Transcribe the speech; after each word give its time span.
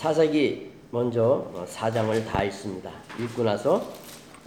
사사기 0.00 0.70
먼저 0.90 1.46
4장을 1.66 2.26
다 2.26 2.42
읽습니다. 2.44 2.90
읽고 3.18 3.42
나서 3.42 3.86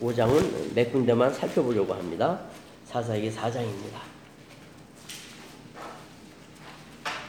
5장은 0.02 0.74
몇 0.74 0.92
군데만 0.92 1.32
살펴보려고 1.32 1.94
합니다. 1.94 2.40
사사기 2.86 3.30
4장입니다. 3.30 4.00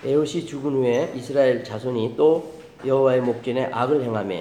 에롯이 0.02 0.47
죽은 0.47 0.73
후에 0.73 1.12
이스라엘 1.15 1.62
자손이 1.62 2.15
또 2.16 2.55
여호와의 2.87 3.21
목전에 3.21 3.66
악을 3.66 4.02
행하며 4.02 4.41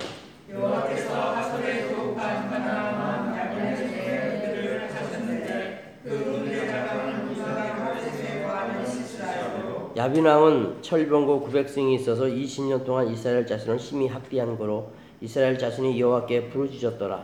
야빈 10.04 10.26
왕은 10.26 10.82
철병고 10.82 11.48
900승이 11.48 11.94
있어서 11.96 12.26
20년 12.26 12.84
동안 12.84 13.08
이스라엘 13.08 13.48
자손을 13.48 13.80
심히 13.80 14.10
학대한 14.10 14.58
거로 14.58 14.92
이스라엘 15.22 15.58
자손이 15.58 15.98
여호와께 15.98 16.50
부르짖었더라. 16.50 17.24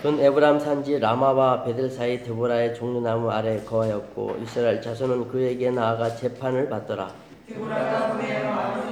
그는 0.00 0.24
에브람 0.24 0.58
산지 0.58 0.98
라마와 0.98 1.64
베델 1.64 1.90
사이 1.90 2.22
드보라의 2.22 2.74
종려나무 2.74 3.30
아래 3.30 3.62
거하였고 3.66 4.38
이스라엘 4.42 4.80
자손은 4.80 5.28
그에게 5.28 5.70
나아가 5.70 6.16
재판을 6.16 6.70
받더라. 6.70 7.12
내 7.46 8.89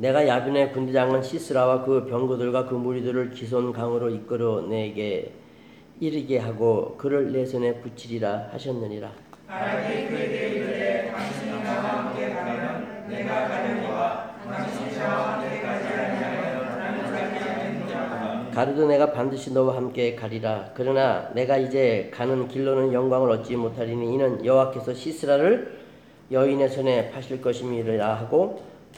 가 0.00 0.26
야빈의 0.28 0.72
군대장은 0.72 1.22
시스라와 1.22 1.84
그 1.84 2.06
병거들과 2.06 2.66
그 2.66 2.74
무리들을 2.74 3.30
기손 3.30 3.72
강으로 3.72 4.10
이끌어 4.10 4.62
내게 4.62 5.32
이르게 5.98 6.38
하고 6.38 6.96
그를 6.96 7.32
내 7.32 7.44
손에 7.44 7.80
붙이리라 7.80 8.50
하셨느니라. 8.52 9.10
가르도 18.54 18.86
내가 18.86 19.12
반드시 19.12 19.52
너와 19.52 19.76
함께 19.76 20.14
가리라. 20.14 20.70
그러나 20.74 21.28
내가 21.34 21.56
이제 21.56 22.10
가는 22.14 22.46
길로는 22.46 22.92
영광을 22.92 23.30
얻지 23.30 23.56
못하리니 23.56 24.14
이는 24.14 24.44
여호와께서 24.44 24.94
시스라를 24.94 25.78
여인의 26.30 26.68
손에 26.68 27.10
파실 27.10 27.40
것임이라 27.40 28.14
하고 28.14 28.62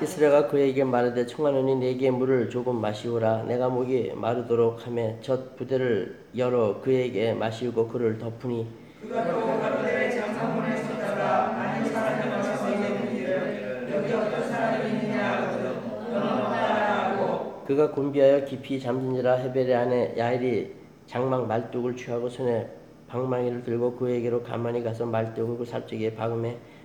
가 0.00 0.48
그에게 0.48 0.82
말하되 0.82 1.26
청하노니 1.26 1.76
내게 1.76 2.10
물을 2.10 2.48
조금 2.48 2.80
마시오라. 2.80 3.42
내가 3.42 3.68
목이 3.68 4.12
마르도록 4.14 4.86
하며 4.86 5.20
젖 5.20 5.56
부대를 5.56 6.24
열어 6.38 6.80
그에게 6.80 7.34
마시고 7.34 7.86
그를 7.86 8.16
덮으니 8.16 8.66
그가 17.66 17.90
곤비하여 17.90 18.44
깊이 18.46 18.80
잠든지라 18.80 19.34
헤벨의 19.34 19.74
아내 19.74 20.14
야일이 20.16 20.72
장막 21.04 21.46
말뚝을 21.46 21.94
취하고 21.96 22.30
손에 22.30 22.70
방망이를 23.06 23.64
들고 23.64 23.96
그에게로 23.96 24.42
가만히 24.44 24.82
가서 24.82 25.04
말뚝을 25.04 25.58
그 25.58 25.64
살쪽에 25.66 26.14
박음에 26.14 26.58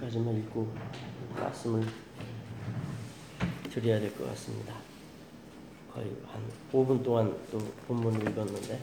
거기까지만 0.00 0.36
읽고 0.38 0.66
말씀을 1.36 1.82
드려야 3.70 4.00
될 4.00 4.12
것 4.16 4.26
같습니다. 4.30 4.74
거의 5.92 6.06
한 6.26 6.42
5분 6.72 7.02
동안 7.04 7.36
또 7.50 7.58
본문을 7.86 8.28
읽었는데 8.28 8.80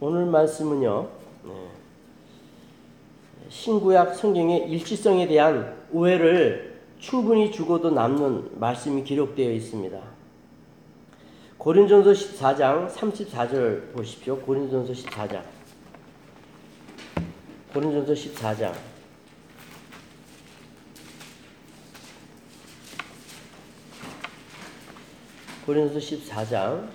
오늘 0.00 0.26
말씀은요 0.26 1.08
네. 1.44 1.68
신구약 3.48 4.14
성경의 4.14 4.70
일치성에 4.70 5.26
대한 5.26 5.76
오해를 5.92 6.80
충분히 6.98 7.52
죽어도 7.52 7.90
남는 7.90 8.58
말씀이 8.58 9.04
기록되어 9.04 9.52
있습니다. 9.52 10.17
고린전서 11.68 12.12
14장 12.12 12.90
34절 12.90 13.92
보십시오. 13.92 14.38
고린전서 14.38 14.90
14장. 14.90 15.42
고린전서 17.74 18.14
14장. 18.14 18.72
고린도서 25.66 25.98
14장 25.98 26.88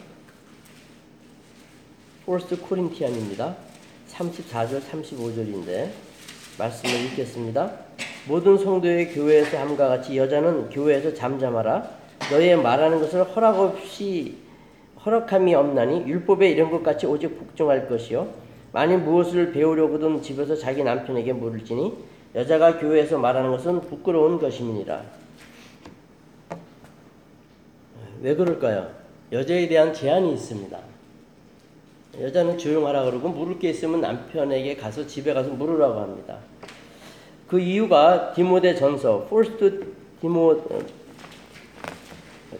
포스트 2.26 2.60
코린티안입니다. 2.60 3.56
34절 4.10 4.82
35절인데 4.82 5.92
말씀을 6.58 6.96
읽겠습니다. 7.12 7.72
모든 8.28 8.58
성도의 8.58 9.14
교회에서 9.14 9.56
함과 9.60 9.90
같이 9.90 10.18
여자는 10.18 10.72
교회에서 10.72 11.14
잠잠하라. 11.14 12.02
너의 12.32 12.56
말하는 12.56 13.00
것을 13.00 13.24
허락 13.24 13.60
없이 13.60 14.42
허락함이 15.06 15.54
없나니 15.54 16.08
율법에 16.08 16.50
이런 16.50 16.72
것 16.72 16.82
같이 16.82 17.06
오직 17.06 17.38
복종할 17.38 17.88
것이요. 17.88 18.28
만일 18.72 19.00
무엇을 19.00 19.52
배우려거든 19.52 20.22
집에서 20.22 20.56
자기 20.56 20.84
남편에게 20.84 21.34
물을지니 21.34 21.94
여자가 22.36 22.80
교회에서 22.80 23.18
말하는 23.18 23.52
것은 23.52 23.82
부끄러운 23.82 24.40
것임이니라. 24.40 25.04
왜 28.22 28.36
그럴까요? 28.36 28.90
여자에 29.32 29.68
대한 29.68 29.94
제한이 29.94 30.34
있습니다. 30.34 30.80
여자는 32.20 32.58
조용하라 32.58 33.04
그러고 33.06 33.30
물을 33.30 33.60
게 33.60 33.72
있으면 33.72 34.02
남편에게 34.02 34.78
가서 34.78 35.06
집에 35.06 35.34
가서 35.34 35.50
물으라고 35.50 36.00
합니다. 36.00 36.38
그 37.48 37.60
이유가 37.60 38.34
디모데 38.34 38.76
전서, 38.76 39.26
포스트 39.26 39.94
디모, 40.22 40.52
어, 40.52 40.80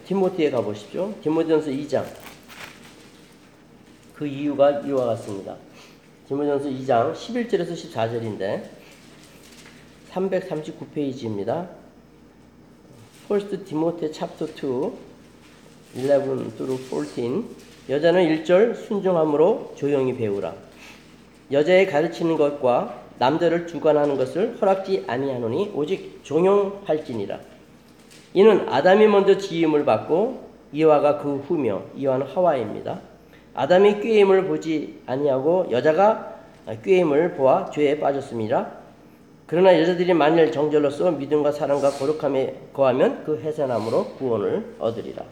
디모티에 0.06 0.50
가보십시오. 0.50 1.14
디모데 1.22 1.48
전서 1.48 1.70
2장. 1.70 2.23
그 4.14 4.26
이유가 4.26 4.70
이와 4.80 5.06
같습니다. 5.06 5.56
디모데전서 6.28 6.68
2장 6.68 7.12
11절에서 7.12 7.72
14절인데 7.72 8.62
339페이지입니다. 10.12 11.68
First 13.24 13.64
Timothy 13.64 14.12
chapter 14.12 14.52
2 14.54 14.92
11 15.96 16.56
through 16.56 16.78
14 16.88 17.42
여자는 17.88 18.44
1절 18.44 18.76
순종함으로 18.76 19.74
조용히 19.76 20.16
배우라. 20.16 20.54
여자의 21.50 21.86
가르치는 21.88 22.36
것과 22.36 23.02
남자를 23.18 23.66
주관하는 23.66 24.16
것을 24.16 24.56
허락지 24.60 25.04
아니하노니 25.08 25.72
오직 25.74 26.20
종용할지니라. 26.22 27.40
이는 28.32 28.68
아담이 28.68 29.06
먼저 29.08 29.36
지음을 29.36 29.84
받고 29.84 30.48
이와가 30.72 31.18
그 31.18 31.36
후며 31.36 31.82
이와는 31.96 32.26
하와입니다. 32.26 33.13
아담이 33.54 34.00
꾀임을 34.00 34.46
보지 34.46 35.02
아니하고 35.06 35.68
여자가 35.70 36.34
꾀임을 36.82 37.34
보아 37.34 37.70
죄에 37.70 38.00
빠졌습니다. 38.00 38.84
그러나 39.46 39.78
여자들이 39.78 40.14
만일 40.14 40.50
정절로서 40.50 41.12
믿음과 41.12 41.52
사랑과 41.52 41.90
거룩함에 41.90 42.70
거하면 42.72 43.24
그 43.24 43.40
해산함으로 43.40 44.14
구원을 44.16 44.74
얻으리라. 44.78 45.22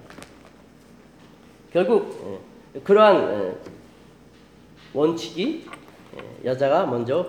결국 1.73 2.41
예, 2.77 2.81
그러한 2.81 3.17
예, 3.17 3.55
원칙이 4.93 5.65
예, 6.17 6.49
여자가 6.49 6.85
먼저 6.85 7.27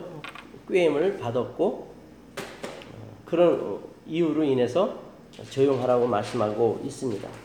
꾀임을 0.70 1.18
받았고 1.18 1.64
어, 1.66 3.18
그런 3.26 3.80
이유로 4.06 4.44
인해서 4.44 5.00
조용하라고 5.50 6.06
말씀하고 6.08 6.82
있습니다. 6.84 7.43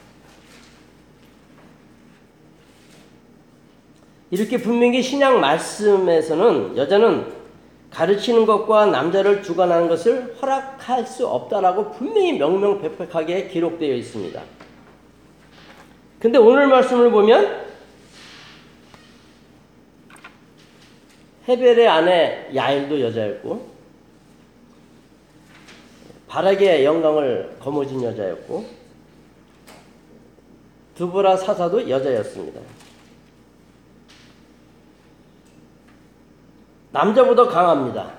이렇게 4.30 4.58
분명히 4.58 5.02
신약 5.02 5.38
말씀에서는 5.40 6.76
여자는 6.76 7.38
가르치는 7.90 8.44
것과 8.44 8.86
남자를 8.86 9.42
주관하는 9.42 9.88
것을 9.88 10.36
허락할 10.40 11.06
수 11.06 11.26
없다라고 11.26 11.92
분명히 11.92 12.34
명명백백하게 12.34 13.48
기록되어 13.48 13.94
있습니다. 13.94 14.42
근데 16.20 16.38
오늘 16.38 16.66
말씀을 16.66 17.10
보면 17.10 17.68
헤벨의 21.48 21.88
아내 21.88 22.50
야일도 22.54 23.00
여자였고 23.00 23.78
바락의 26.28 26.84
영광을 26.84 27.56
거머쥔 27.58 28.02
여자였고 28.02 28.66
두보라 30.96 31.38
사사도 31.38 31.88
여자였습니다. 31.88 32.60
남자보다 36.90 37.44
강합니다. 37.46 38.12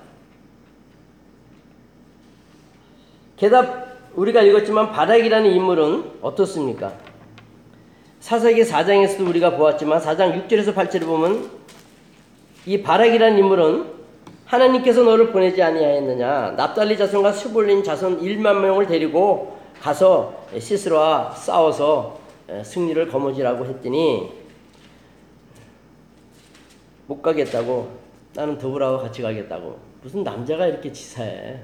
게다가 3.38 3.86
우리가 4.16 4.42
읽었지만 4.42 4.92
바락이라는 4.92 5.52
인물은 5.52 6.12
어떻습니까? 6.22 6.94
사사기 8.20 8.64
4장에서도 8.64 9.28
우리가 9.28 9.56
보았지만 9.56 10.02
4장 10.02 10.48
6절에서 10.48 10.76
8절을 10.76 11.06
보면 11.06 11.50
이 12.66 12.82
바락이라는 12.82 13.38
인물은 13.38 14.00
하나님께서 14.46 15.04
너를 15.04 15.32
보내지 15.32 15.62
아니하였느냐 15.62 16.52
납달리 16.52 16.98
자손과 16.98 17.32
스볼린 17.32 17.84
자손 17.84 18.22
1만 18.22 18.60
명을 18.60 18.88
데리고 18.88 19.58
가서 19.80 20.48
시스라와 20.58 21.32
싸워서 21.32 22.20
승리를 22.64 23.08
거머쥐라고 23.08 23.66
했더니 23.66 24.32
못 27.06 27.22
가겠다고 27.22 27.99
나는 28.34 28.58
더불어하고 28.58 29.00
같이 29.00 29.22
가겠다고 29.22 29.80
무슨 30.02 30.24
남자가 30.24 30.68
이렇게 30.68 30.92
치사해 30.92 31.60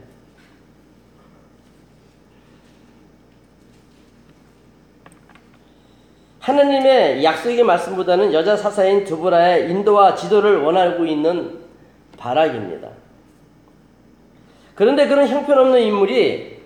하나님의 6.39 7.23
약속의 7.23 7.63
말씀보다는 7.63 8.31
여자 8.31 8.56
사사인 8.56 9.03
두보라의 9.03 9.71
인도와 9.71 10.13
지도를 10.13 10.57
원하고 10.57 11.03
있는 11.03 11.59
바락입니다. 12.17 12.89
그런데 14.75 15.07
그런 15.07 15.27
형편없는 15.27 15.81
인물이 15.81 16.59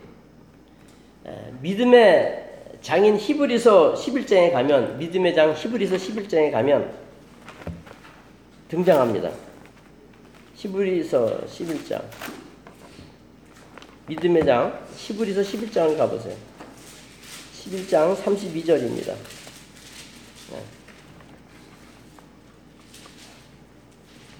믿음의 1.61 2.49
장인 2.81 3.15
히브리서 3.15 3.93
11장에 3.93 4.51
가면 4.51 4.97
믿음의 4.97 5.33
장 5.33 5.53
히브리서 5.53 5.95
11장에 5.95 6.51
가면 6.51 6.91
등장합니다. 8.67 9.29
히브리서 10.59 11.45
11장 11.45 12.03
믿음의 14.07 14.45
장 14.45 14.85
히브리서 14.97 15.39
11장을 15.39 15.97
가보세요. 15.97 16.35
11장 17.53 18.13
32절입니다. 18.13 19.15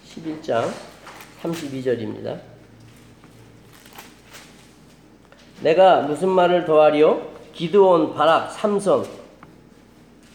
11장 0.09 0.69
32절입니다. 1.41 2.41
내가 5.61 6.01
무슨 6.01 6.27
말을 6.27 6.65
더하리요? 6.65 7.33
기드온, 7.53 8.13
바락, 8.13 8.51
삼손, 8.51 9.18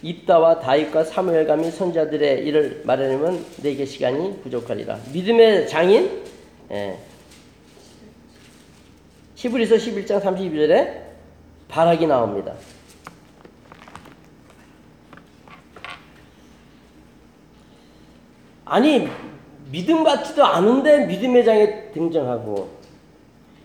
입다와 0.05 0.61
다윗과 0.61 1.05
사무엘과 1.05 1.57
및 1.57 1.71
선자들의 1.71 2.47
일을 2.47 2.83
말하려면 2.85 3.43
내게 3.63 3.87
시간이 3.87 4.43
부족하리라. 4.43 4.99
믿음의 5.13 5.67
장인 5.67 6.23
예. 6.71 6.99
히브리서 9.35 9.77
11장 9.77 10.21
32절에 10.21 11.05
바락이 11.69 12.07
나옵니다. 12.07 12.55
아니 18.67 19.09
믿음 19.71 20.05
같지도 20.05 20.45
않은데 20.45 21.07
믿음의 21.07 21.45
장에 21.47 21.91
등장하고 21.93 22.69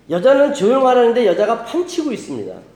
여자는 0.09 0.53
조용하라는데 0.53 1.25
여자가 1.25 1.65
판치고 1.65 2.13
있습니다. 2.13 2.68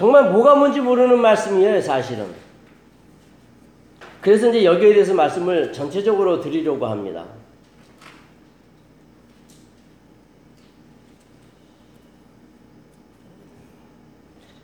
정말 0.00 0.30
뭐가 0.32 0.54
뭔지 0.54 0.80
모르는 0.80 1.20
말씀이에요, 1.20 1.78
사실은. 1.82 2.24
그래서 4.22 4.48
이제 4.48 4.64
여기에 4.64 4.94
대해서 4.94 5.12
말씀을 5.12 5.74
전체적으로 5.74 6.40
드리려고 6.40 6.86
합니다. 6.86 7.26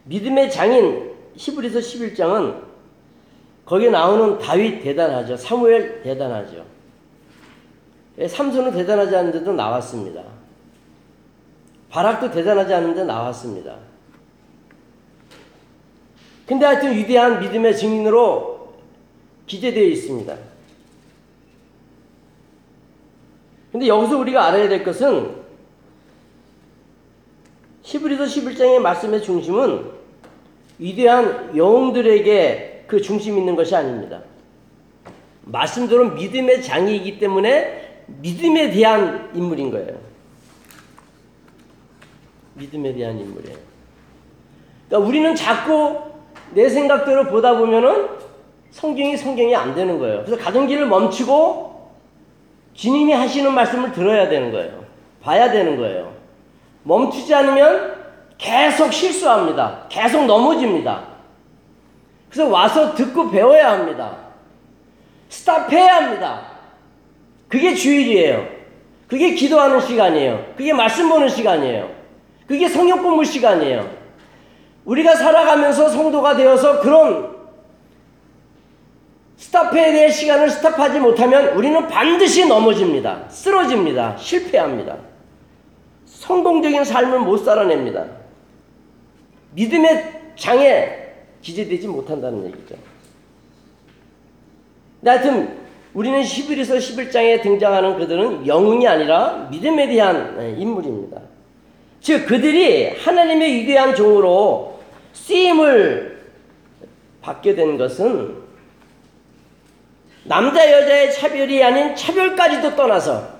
믿음의 0.04 0.50
장인 0.50 1.12
히브리서 1.34 1.80
11장은 1.80 2.62
거기에 3.66 3.90
나오는 3.90 4.38
다윗 4.38 4.82
대단하죠. 4.82 5.36
사무엘 5.36 6.00
대단하죠. 6.00 6.64
예, 8.16 8.26
삼손은 8.26 8.72
대단하지 8.72 9.14
않은데도 9.14 9.52
나왔습니다. 9.52 10.22
바락도 11.90 12.30
대단하지 12.30 12.72
않은데 12.72 13.04
나왔습니다. 13.04 13.76
근데 16.46 16.64
하여튼 16.64 16.96
위대한 16.96 17.40
믿음의 17.40 17.76
증인으로 17.76 18.74
기재되어 19.46 19.84
있습니다. 19.84 20.36
근데 23.72 23.88
여기서 23.88 24.18
우리가 24.18 24.46
알아야 24.46 24.68
될 24.68 24.84
것은 24.84 25.44
히브리서 27.82 28.24
11장의 28.24 28.78
말씀의 28.78 29.22
중심은 29.22 29.90
위대한 30.78 31.56
영웅들에게 31.56 32.84
그 32.86 33.00
중심 33.00 33.38
있는 33.38 33.56
것이 33.56 33.74
아닙니다. 33.74 34.22
말씀대로 35.42 36.12
믿음의 36.12 36.62
장이기 36.62 37.18
때문에 37.18 38.04
믿음에 38.06 38.70
대한 38.70 39.30
인물인 39.34 39.70
거예요. 39.70 40.00
믿음에 42.54 42.92
대한 42.94 43.18
인물이에요. 43.18 43.56
그러니까 44.88 45.08
우리는 45.08 45.34
자꾸 45.34 46.15
내 46.52 46.68
생각대로 46.68 47.24
보다 47.24 47.56
보면은 47.56 48.08
성경이 48.70 49.16
성경이 49.16 49.54
안 49.54 49.74
되는 49.74 49.98
거예요. 49.98 50.22
그래서 50.24 50.42
가던 50.42 50.66
길을 50.66 50.86
멈추고 50.86 51.90
주님이 52.74 53.12
하시는 53.12 53.52
말씀을 53.52 53.92
들어야 53.92 54.28
되는 54.28 54.52
거예요. 54.52 54.84
봐야 55.22 55.50
되는 55.50 55.76
거예요. 55.76 56.12
멈추지 56.82 57.34
않으면 57.34 57.94
계속 58.38 58.92
실수합니다. 58.92 59.86
계속 59.88 60.26
넘어집니다. 60.26 61.04
그래서 62.30 62.50
와서 62.50 62.94
듣고 62.94 63.30
배워야 63.30 63.72
합니다. 63.72 64.16
스탑해야 65.30 65.96
합니다. 65.96 66.42
그게 67.48 67.74
주일이에요. 67.74 68.46
그게 69.08 69.34
기도하는 69.34 69.80
시간이에요. 69.80 70.52
그게 70.56 70.72
말씀 70.72 71.08
보는 71.08 71.28
시간이에요. 71.28 71.90
그게 72.46 72.68
성경 72.68 73.02
공부 73.02 73.24
시간이에요. 73.24 73.88
우리가 74.86 75.16
살아가면서 75.16 75.88
성도가 75.88 76.36
되어서 76.36 76.80
그런 76.80 77.36
스탑해야 79.36 79.92
될 79.92 80.10
시간을 80.10 80.48
스탑하지 80.48 81.00
못하면 81.00 81.48
우리는 81.56 81.86
반드시 81.88 82.46
넘어집니다. 82.46 83.28
쓰러집니다. 83.28 84.16
실패합니다. 84.16 84.96
성공적인 86.06 86.84
삶을 86.84 87.20
못 87.20 87.38
살아냅니다. 87.38 88.06
믿음의 89.52 90.32
장에 90.36 90.88
기재되지 91.42 91.88
못한다는 91.88 92.46
얘기죠. 92.46 92.76
근데 95.00 95.10
하여튼 95.10 95.58
우리는 95.94 96.20
11에서 96.22 96.78
11장에 96.78 97.42
등장하는 97.42 97.98
그들은 97.98 98.46
영웅이 98.46 98.86
아니라 98.86 99.48
믿음에 99.50 99.88
대한 99.88 100.56
인물입니다. 100.58 101.20
즉 102.00 102.26
그들이 102.26 102.90
하나님의 102.90 103.54
위대한 103.54 103.94
종으로 103.94 104.75
쓰임을 105.16 106.20
받게 107.22 107.54
된 107.54 107.78
것은 107.78 108.36
남자 110.24 110.70
여자의 110.70 111.12
차별이 111.12 111.62
아닌 111.62 111.96
차별까지도 111.96 112.76
떠나서 112.76 113.36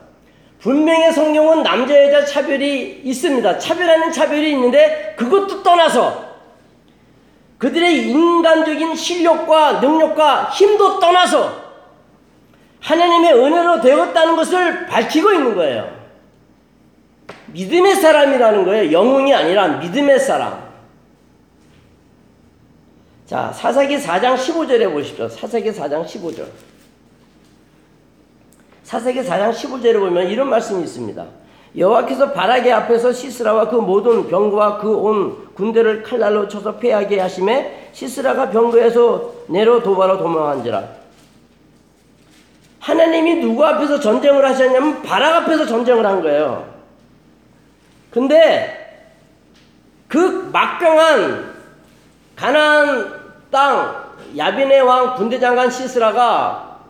분명히 0.60 1.12
성경은 1.12 1.62
남자 1.62 2.02
여자 2.02 2.24
차별이 2.24 3.02
있습니다. 3.04 3.58
차별하는 3.58 4.10
차별이 4.10 4.52
있는데 4.52 5.14
그것도 5.18 5.62
떠나서 5.62 6.26
그들의 7.58 8.08
인간적인 8.08 8.94
실력과 8.94 9.80
능력과 9.80 10.50
힘도 10.50 10.98
떠나서 10.98 11.66
하나님의 12.80 13.32
은혜로 13.32 13.80
되었다는 13.80 14.36
것을 14.36 14.86
밝히고 14.86 15.32
있는 15.32 15.54
거예요. 15.54 15.96
믿음의 17.46 17.96
사람이라는 17.96 18.64
거예요. 18.64 18.92
영웅이 18.92 19.34
아니라 19.34 19.68
믿음의 19.78 20.20
사람. 20.20 20.65
자, 23.26 23.52
사사기 23.52 23.98
4장 23.98 24.36
15절에 24.36 24.92
보십시오. 24.92 25.28
사사기 25.28 25.72
4장 25.72 26.06
15절. 26.06 26.46
사사기 28.84 29.20
4장 29.20 29.52
15절에 29.52 29.98
보면 29.98 30.28
이런 30.28 30.48
말씀이 30.48 30.84
있습니다. 30.84 31.26
여호와께서 31.76 32.32
바라게 32.32 32.72
앞에서 32.72 33.12
시스라와 33.12 33.68
그 33.68 33.74
모든 33.74 34.28
병거와 34.28 34.78
그온 34.78 35.52
군대를 35.54 36.04
칼날로 36.04 36.46
쳐서 36.46 36.76
패하게 36.76 37.18
하심에 37.18 37.90
시스라가 37.92 38.50
병거에서 38.50 39.32
내려 39.48 39.82
도바로 39.82 40.18
도망한지라. 40.18 40.88
하나님이 42.78 43.40
누구 43.40 43.66
앞에서 43.66 43.98
전쟁을 43.98 44.44
하셨냐면 44.44 45.02
바락 45.02 45.42
앞에서 45.42 45.66
전쟁을 45.66 46.06
한 46.06 46.22
거예요. 46.22 46.72
근데 48.10 49.02
그 50.06 50.48
막강한 50.52 51.56
가나안 52.36 53.15
땅 53.56 54.12
야빈의 54.36 54.82
왕 54.82 55.14
군대 55.14 55.40
장관 55.40 55.70
시스라가 55.70 56.80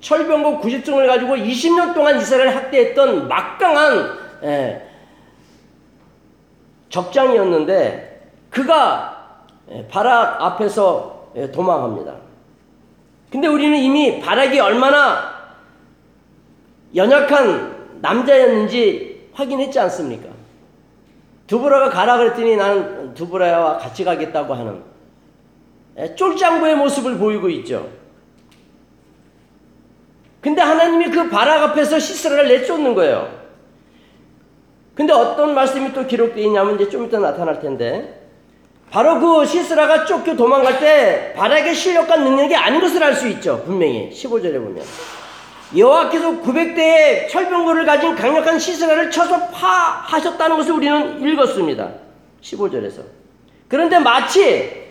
철병거 0.00 0.60
90종을 0.60 1.06
가지고 1.06 1.36
20년 1.36 1.94
동안 1.94 2.18
이스라엘을 2.18 2.56
학대했던 2.56 3.28
막강한 3.28 4.18
예, 4.42 4.88
적장이었는데 6.88 8.30
그가 8.50 9.36
예, 9.70 9.86
바락 9.86 10.42
앞에서 10.42 11.30
예, 11.36 11.52
도망합니다. 11.52 12.14
근데 13.30 13.46
우리는 13.46 13.78
이미 13.78 14.20
바락이 14.20 14.58
얼마나 14.58 15.32
연약한 16.92 18.00
남자였는지 18.00 19.30
확인했지 19.32 19.78
않습니까? 19.78 20.28
두보라가 21.46 21.90
가라 21.90 22.18
그랬더니 22.18 22.56
나는 22.56 23.14
두보라와 23.14 23.78
같이 23.78 24.02
가겠다고 24.02 24.54
하는 24.54 24.74
예, 24.74 24.95
쫄장부의 26.16 26.76
모습을 26.76 27.16
보이고 27.16 27.48
있죠. 27.48 27.88
근데 30.40 30.60
하나님이 30.60 31.10
그 31.10 31.28
바락 31.28 31.62
앞에서 31.62 31.98
시스라를 31.98 32.48
내쫓는 32.48 32.94
거예요. 32.94 33.34
근데 34.94 35.12
어떤 35.12 35.54
말씀이 35.54 35.92
또 35.92 36.06
기록되어 36.06 36.44
있냐면 36.44 36.76
이제 36.76 36.88
좀 36.88 37.04
이따 37.04 37.18
나타날 37.18 37.60
텐데 37.60 38.28
바로 38.90 39.18
그 39.18 39.44
시스라가 39.44 40.04
쫓겨 40.04 40.36
도망갈 40.36 40.78
때 40.78 41.34
바락의 41.36 41.74
실력과 41.74 42.16
능력이 42.16 42.54
아닌 42.54 42.80
것을 42.80 43.02
알 43.02 43.14
수 43.14 43.26
있죠. 43.28 43.62
분명히 43.64 44.10
15절에 44.10 44.54
보면 44.54 44.84
여호와께서 45.76 46.40
900대의 46.42 47.28
철병거를 47.28 47.84
가진 47.84 48.14
강력한 48.14 48.58
시스라를 48.58 49.10
쳐서 49.10 49.48
파하셨다는 49.48 50.56
것을 50.58 50.72
우리는 50.72 51.20
읽었습니다. 51.20 51.90
15절에서 52.40 53.00
그런데 53.66 53.98
마치 53.98 54.85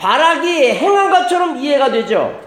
바락이 0.00 0.70
행한 0.70 1.10
것처럼 1.10 1.58
이해가 1.58 1.90
되죠. 1.90 2.40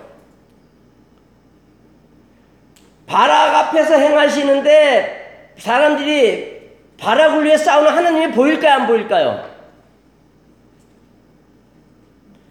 바락 3.06 3.56
앞에서 3.56 3.94
행하시는데 3.94 5.54
사람들이 5.60 6.72
바락을 6.98 7.46
위해 7.46 7.56
싸우는 7.56 7.92
하나님이 7.92 8.32
보일까요? 8.32 8.74
안 8.74 8.88
보일까요? 8.88 9.54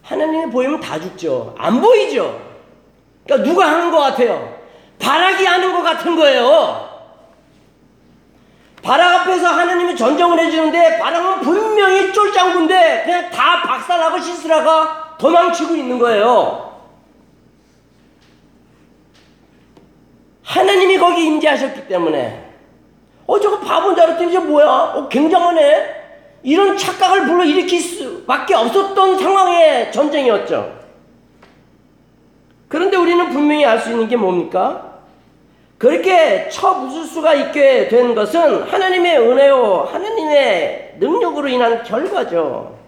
하나님이 0.02 0.52
보이면 0.52 0.78
다 0.78 1.00
죽죠. 1.00 1.56
안 1.58 1.80
보이죠. 1.80 2.40
그러니까 3.24 3.50
누가 3.50 3.72
하는 3.72 3.90
것 3.90 3.98
같아요? 3.98 4.56
바락이 5.00 5.44
하는 5.44 5.72
것 5.72 5.82
같은 5.82 6.14
거예요. 6.14 6.91
바락 8.82 9.20
앞에서 9.20 9.46
하나님이 9.46 9.96
전쟁을 9.96 10.38
해주는데 10.40 10.98
바락은 10.98 11.40
분명히 11.40 12.12
쫄장군데 12.12 13.02
그냥 13.04 13.30
다 13.30 13.62
박살나고 13.62 14.20
시스라가 14.20 15.16
도망치고 15.18 15.76
있는 15.76 15.98
거예요. 15.98 16.72
하나님이 20.42 20.98
거기 20.98 21.24
임재하셨기 21.26 21.86
때문에 21.86 22.50
어 23.26 23.38
저거 23.38 23.60
바본 23.60 23.94
줄 23.94 24.04
알았더니 24.04 24.32
저 24.32 24.40
뭐야? 24.40 24.66
어 24.66 25.08
굉장하네. 25.08 26.02
이런 26.42 26.76
착각을 26.76 27.26
불러 27.26 27.44
일으킬 27.44 27.80
수밖에 27.80 28.54
없었던 28.54 29.16
상황의 29.18 29.92
전쟁이었죠. 29.92 30.80
그런데 32.66 32.96
우리는 32.96 33.30
분명히 33.30 33.64
알 33.64 33.78
수 33.78 33.90
있는 33.90 34.08
게 34.08 34.16
뭡니까? 34.16 34.91
그렇게 35.82 36.48
쳐부술 36.48 37.06
수가 37.06 37.34
있게 37.34 37.88
된 37.88 38.14
것은 38.14 38.62
하나님의 38.62 39.18
은혜요, 39.18 39.88
하나님의 39.90 40.94
능력으로 41.00 41.48
인한 41.48 41.82
결과죠. 41.82 42.78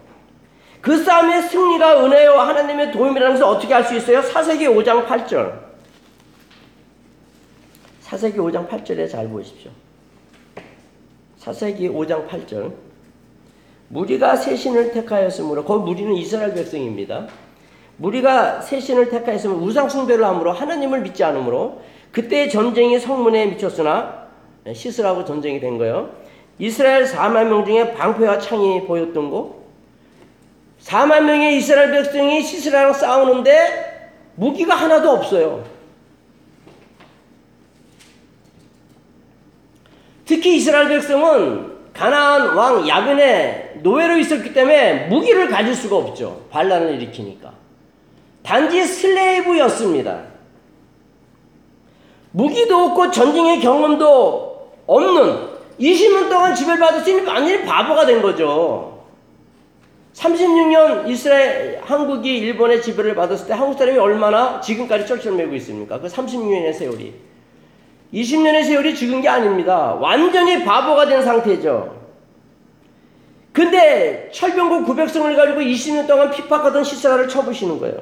그 0.79 1.03
싸움의 1.03 1.41
승리가 1.41 2.05
은혜요, 2.05 2.31
하나님의 2.39 2.93
도움이라는 2.93 3.33
것을 3.33 3.43
어떻게 3.43 3.73
알 3.73 3.83
수 3.83 3.95
있어요? 3.95 4.21
사세기 4.21 4.67
5장 4.67 5.05
8절. 5.07 5.59
사세기 7.99 8.37
5장 8.37 8.69
8절에 8.69 9.11
잘 9.11 9.27
보십시오. 9.27 9.71
사세기 11.39 11.89
5장 11.89 12.29
8절. 12.29 12.71
무리가 13.89 14.37
새 14.37 14.55
신을 14.55 14.93
택하였으므로, 14.93 15.65
그 15.65 15.73
무리는 15.73 16.13
이스라엘 16.13 16.53
백성입니다. 16.53 17.27
무리가 17.97 18.61
새 18.61 18.79
신을 18.79 19.09
택하였으므로 19.09 19.59
우상 19.59 19.89
숭배를 19.89 20.23
함으로 20.23 20.53
하나님을 20.53 21.01
믿지 21.01 21.25
않으므로 21.25 21.81
그때 22.15 22.47
전쟁이 22.47 22.97
성문에 22.97 23.45
미쳤으나 23.47 24.27
시스라고 24.73 25.25
전쟁이 25.25 25.59
된 25.59 25.77
거예요. 25.77 26.15
이스라엘 26.57 27.03
4만 27.03 27.49
명 27.49 27.65
중에 27.65 27.93
방패와 27.93 28.39
창이 28.39 28.85
보였던 28.85 29.29
거. 29.29 29.65
4만 30.81 31.25
명의 31.25 31.57
이스라엘 31.57 31.91
백성이 31.91 32.41
시스라랑 32.41 32.93
싸우는데 32.93 34.11
무기가 34.35 34.75
하나도 34.75 35.11
없어요. 35.11 35.65
특히 40.23 40.55
이스라엘 40.55 40.87
백성은 40.87 41.73
가나안 41.93 42.55
왕 42.55 42.87
야벤의 42.87 43.79
노예로 43.83 44.19
있었기 44.19 44.53
때문에 44.53 45.07
무기를 45.07 45.49
가질 45.49 45.75
수가 45.75 45.97
없죠. 45.97 46.45
반란을 46.49 46.93
일으키니까. 46.93 47.51
단지 48.41 48.85
슬레이브였습니다. 48.85 50.34
무기도 52.35 52.75
없고 52.75 53.11
전쟁의 53.11 53.61
경험도 53.61 54.73
없는 54.87 55.55
20년 55.79 56.29
동안 56.29 56.53
지배를 56.53 56.79
받았으니 56.79 57.21
완전히 57.21 57.63
바보가 57.63 58.05
된 58.05 58.21
거죠. 58.21 59.05
36년 60.13 61.07
이스라엘 61.07 61.81
한국이 61.81 62.37
일본의 62.39 62.81
지배를 62.81 63.15
받았을 63.15 63.47
때 63.47 63.53
한국 63.53 63.77
사람이 63.77 63.97
얼마나 63.97 64.59
지금까지 64.59 65.07
쩔쩔매고 65.07 65.55
있습니까? 65.55 65.99
그 65.99 66.07
36년의 66.07 66.73
세월이 66.73 67.13
20년의 68.13 68.65
세월이 68.65 68.95
죽은 68.95 69.21
게 69.21 69.29
아닙니다. 69.29 69.93
완전히 69.93 70.63
바보가 70.65 71.07
된 71.07 71.23
상태죠. 71.23 71.95
근데 73.53 74.29
철병고 74.33 74.93
900성을 74.93 75.33
가지고 75.37 75.61
20년 75.61 76.05
동안 76.05 76.31
핍박하던 76.31 76.83
시스라를 76.83 77.29
쳐부시는 77.29 77.79
거예요. 77.79 77.97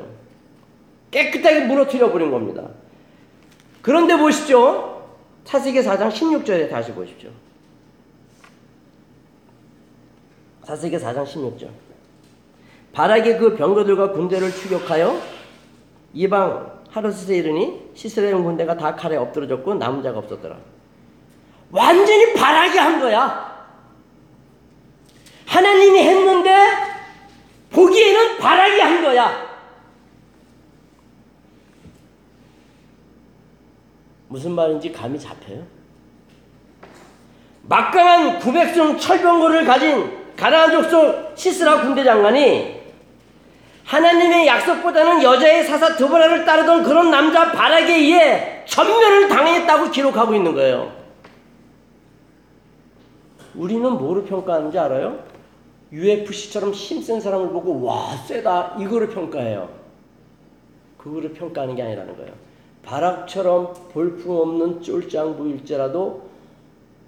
깨끗하게 1.12 1.66
무너뜨려 1.66 2.12
버린 2.12 2.32
겁니다. 2.32 2.64
그런데 3.84 4.18
보십시오. 4.18 5.04
차세계 5.44 5.82
4장 5.82 6.10
16절에 6.10 6.70
다시 6.72 6.94
보십시오. 6.94 7.30
사세계 10.64 10.98
4장 10.98 11.26
16절. 11.26 11.68
바락의 12.94 13.38
그 13.38 13.58
병거들과 13.58 14.14
군대를 14.14 14.52
추격하여 14.52 15.20
이방 16.14 16.84
하르스에 16.92 17.38
이르니 17.38 17.92
시스라엘 17.94 18.42
군대가 18.42 18.78
다 18.78 18.96
칼에 18.96 19.18
엎드러졌고 19.18 19.74
남은 19.76 20.02
자가 20.02 20.20
없었더라. 20.20 20.58
완전히 21.72 22.34
바락이 22.34 22.78
한 22.78 23.02
거야. 23.02 23.68
하나님이 25.46 26.00
했는데 26.00 26.56
보기에는 27.72 28.38
바락이 28.38 28.80
한 28.80 29.04
거야. 29.04 29.53
무슨 34.34 34.54
말인지 34.54 34.92
감이 34.92 35.20
잡혀요? 35.20 35.64
막강한 37.62 38.40
900성 38.40 39.00
철병거를 39.00 39.64
가진 39.64 40.12
가나안 40.36 40.72
족속 40.72 41.34
시스라 41.38 41.82
군대 41.82 42.04
장관이 42.04 42.82
하나님의 43.84 44.48
약속보다는 44.48 45.22
여자의 45.22 45.66
사사 45.66 45.96
드보라를 45.96 46.46
따르던 46.46 46.82
그런 46.82 47.12
남자 47.12 47.52
바락에 47.52 47.94
의해 47.96 48.64
전면을 48.66 49.28
당했다고 49.28 49.92
기록하고 49.92 50.34
있는 50.34 50.56
거예요. 50.56 50.92
우리는 53.54 53.88
뭐를 53.88 54.26
평가하는지 54.26 54.80
알아요? 54.80 55.24
UFC처럼 55.92 56.72
힘센 56.72 57.22
사람을 57.22 57.50
보고 57.50 57.84
와 57.84 58.18
세다 58.26 58.78
이거를 58.80 59.10
평가해요. 59.10 59.70
그거를 60.98 61.34
평가하는 61.34 61.76
게 61.76 61.84
아니라는 61.84 62.18
거예요. 62.18 62.53
바락처럼 62.84 63.74
볼품없는 63.92 64.82
쫄짱부일지라도 64.82 66.30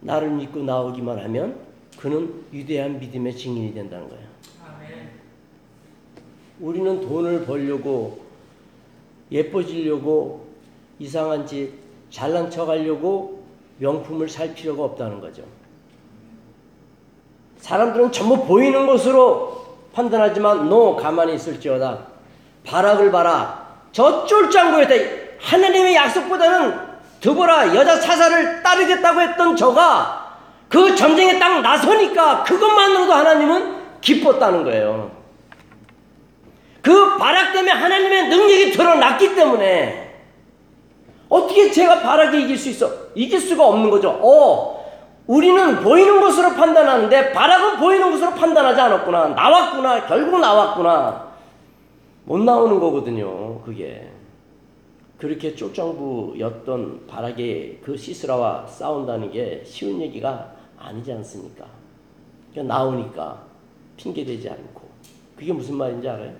나를 0.01 0.29
믿고 0.31 0.61
나오기만 0.63 1.19
하면 1.19 1.59
그는 1.99 2.45
위대한 2.51 2.99
믿음의 2.99 3.35
증인이 3.35 3.73
된다는 3.73 4.09
거예요. 4.09 4.25
우리는 6.59 7.01
돈을 7.01 7.45
벌려고 7.45 8.23
예뻐지려고 9.31 10.45
이상한 10.99 11.45
짓 11.45 11.73
잘난 12.09 12.49
척 12.49 12.69
하려고 12.69 13.43
명품을 13.79 14.29
살 14.29 14.53
필요가 14.53 14.83
없다는 14.85 15.19
거죠. 15.19 15.43
사람들은 17.57 18.11
전부 18.11 18.45
보이는 18.45 18.85
것으로 18.85 19.65
판단하지만 19.91 20.69
너 20.69 20.95
가만히 20.95 21.35
있을지어다. 21.35 22.07
바락을 22.63 23.11
봐라. 23.11 23.65
저 23.91 24.25
쫄짱구였다. 24.25 25.24
하나님의 25.39 25.95
약속보다는 25.95 26.79
드보라 27.21 27.75
여자 27.75 27.95
사사를 27.95 28.61
따르겠다고 28.61 29.21
했던 29.21 29.55
저가 29.55 30.25
그 30.69 30.95
전쟁에 30.95 31.39
딱 31.39 31.61
나서니까 31.61 32.43
그것만으로도 32.43 33.13
하나님은 33.13 33.75
기뻤다는 34.01 34.63
거예요. 34.63 35.11
그 36.81 37.17
바락 37.17 37.53
때문에 37.53 37.71
하나님의 37.71 38.29
능력이 38.29 38.71
드러났기 38.71 39.35
때문에 39.35 40.05
어떻게 41.29 41.71
제가 41.71 42.01
바락에 42.01 42.39
이길 42.41 42.57
수 42.57 42.69
있어? 42.69 42.91
이길 43.15 43.39
수가 43.39 43.65
없는 43.65 43.89
거죠. 43.89 44.19
어, 44.21 44.85
우리는 45.25 45.81
보이는 45.81 46.21
것으로 46.21 46.53
판단하는데 46.53 47.31
바락은 47.31 47.77
보이는 47.79 48.11
것으로 48.11 48.31
판단하지 48.31 48.79
않았구나. 48.79 49.29
나왔구나. 49.29 50.05
결국 50.05 50.39
나왔구나. 50.39 51.25
못 52.25 52.39
나오는 52.39 52.79
거거든요. 52.79 53.61
그게. 53.61 54.14
그렇게 55.17 55.55
쫄정부였던 55.55 57.07
바락의 57.07 57.79
그 57.81 57.95
시스라와 57.95 58.67
싸운다는 58.67 59.31
게 59.31 59.63
쉬운 59.65 60.01
얘기가 60.01 60.53
아니지 60.77 61.11
않습니까? 61.13 61.65
그냥 62.53 62.67
나오니까 62.67 63.45
핑계대지 63.97 64.49
않고. 64.49 64.81
그게 65.37 65.53
무슨 65.53 65.75
말인지 65.77 66.07
알아요? 66.07 66.33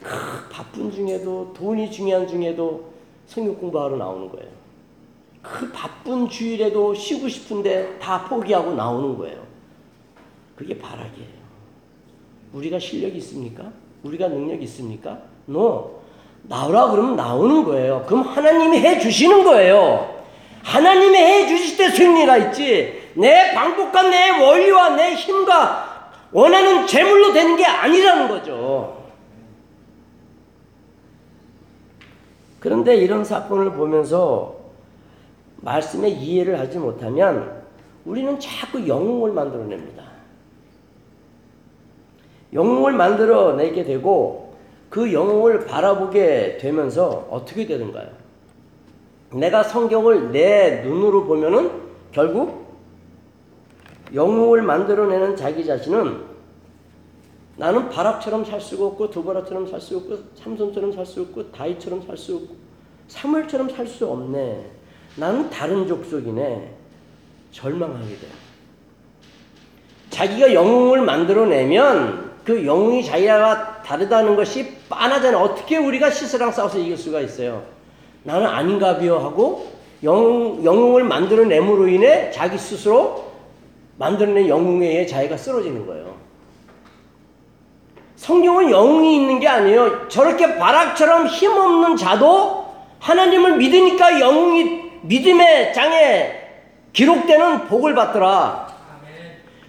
그 0.00 0.48
바쁜 0.50 0.90
중에도 0.90 1.52
돈이 1.52 1.90
중요한 1.90 2.26
중에도 2.26 2.92
성경 3.26 3.54
공부하러 3.56 3.96
나오는 3.96 4.28
거예요. 4.28 4.48
그 5.42 5.70
바쁜 5.72 6.28
주일에도 6.28 6.94
쉬고 6.94 7.28
싶은데 7.28 7.98
다 7.98 8.28
포기하고 8.28 8.74
나오는 8.74 9.16
거예요. 9.16 9.46
그게 10.54 10.78
바락이에요. 10.78 11.40
우리가 12.52 12.78
실력이 12.78 13.18
있습니까? 13.18 13.72
우리가 14.02 14.28
능력이 14.28 14.64
있습니까? 14.64 15.22
No. 15.48 15.99
나오라 16.42 16.90
그러면 16.90 17.16
나오는 17.16 17.64
거예요. 17.64 18.04
그럼 18.06 18.22
하나님이 18.22 18.78
해 18.78 18.98
주시는 18.98 19.44
거예요. 19.44 20.20
하나님이 20.62 21.16
해 21.16 21.46
주실 21.46 21.76
때 21.76 21.90
승리가 21.90 22.36
있지. 22.38 23.10
내 23.14 23.52
방법과 23.54 24.02
내 24.02 24.30
원리와 24.30 24.90
내 24.90 25.14
힘과 25.14 26.12
원하는 26.32 26.86
재물로 26.86 27.32
되는 27.32 27.56
게 27.56 27.64
아니라는 27.64 28.28
거죠. 28.28 29.00
그런데 32.60 32.96
이런 32.96 33.24
사건을 33.24 33.72
보면서 33.72 34.54
말씀의 35.56 36.12
이해를 36.12 36.58
하지 36.58 36.78
못하면 36.78 37.62
우리는 38.04 38.38
자꾸 38.38 38.86
영웅을 38.86 39.32
만들어냅니다. 39.32 40.04
영웅을 42.52 42.92
만들어내게 42.92 43.84
되고 43.84 44.39
그 44.90 45.12
영웅을 45.12 45.66
바라보게 45.66 46.58
되면서 46.60 47.28
어떻게 47.30 47.66
되는가요? 47.66 48.08
내가 49.32 49.62
성경을 49.62 50.32
내 50.32 50.82
눈으로 50.82 51.24
보면은 51.24 51.70
결국 52.10 52.68
영웅을 54.12 54.62
만들어내는 54.62 55.36
자기 55.36 55.64
자신은 55.64 56.28
나는 57.56 57.88
바락처럼 57.88 58.44
살 58.44 58.60
수가 58.60 58.86
없고 58.86 59.10
두바라처럼 59.10 59.68
살 59.68 59.80
수 59.80 59.96
없고 59.98 60.18
삼손처럼 60.34 60.92
살 60.92 61.06
수 61.06 61.20
없고 61.22 61.52
다이처럼 61.52 62.02
살 62.04 62.16
수 62.16 62.34
없고 62.34 62.56
사무엘처럼 63.06 63.68
살 63.70 63.86
수 63.86 64.06
없네. 64.08 64.70
나는 65.16 65.50
다른 65.50 65.86
족속이네. 65.86 66.74
절망하게 67.52 68.06
돼요. 68.06 68.30
자기가 70.10 70.54
영웅을 70.54 71.02
만들어내면 71.02 72.30
그 72.44 72.64
영웅이 72.66 73.04
자기와 73.04 73.69
다르다는 73.90 74.36
것이 74.36 74.76
빤하잖아. 74.88 75.40
어떻게 75.42 75.76
우리가 75.76 76.10
시스랑 76.10 76.52
싸워서 76.52 76.78
이길 76.78 76.96
수가 76.96 77.20
있어요? 77.22 77.64
나는 78.22 78.46
아닌가비요 78.46 79.18
하고 79.18 79.68
영, 80.04 80.64
영웅을 80.64 81.02
만들어냄으로 81.02 81.88
인해 81.88 82.30
자기 82.30 82.56
스스로 82.56 83.24
만들어낸 83.98 84.48
영웅에 84.48 84.86
의해 84.86 85.06
자기가 85.06 85.36
쓰러지는 85.36 85.88
거예요. 85.88 86.14
성경은 88.14 88.70
영웅이 88.70 89.16
있는 89.16 89.40
게 89.40 89.48
아니에요. 89.48 90.08
저렇게 90.08 90.56
바락처럼 90.56 91.26
힘없는 91.26 91.96
자도 91.96 92.66
하나님을 93.00 93.56
믿으니까 93.56 94.20
영웅이 94.20 94.82
믿음의 95.02 95.74
장에 95.74 96.32
기록되는 96.92 97.66
복을 97.66 97.96
받더라. 97.96 98.69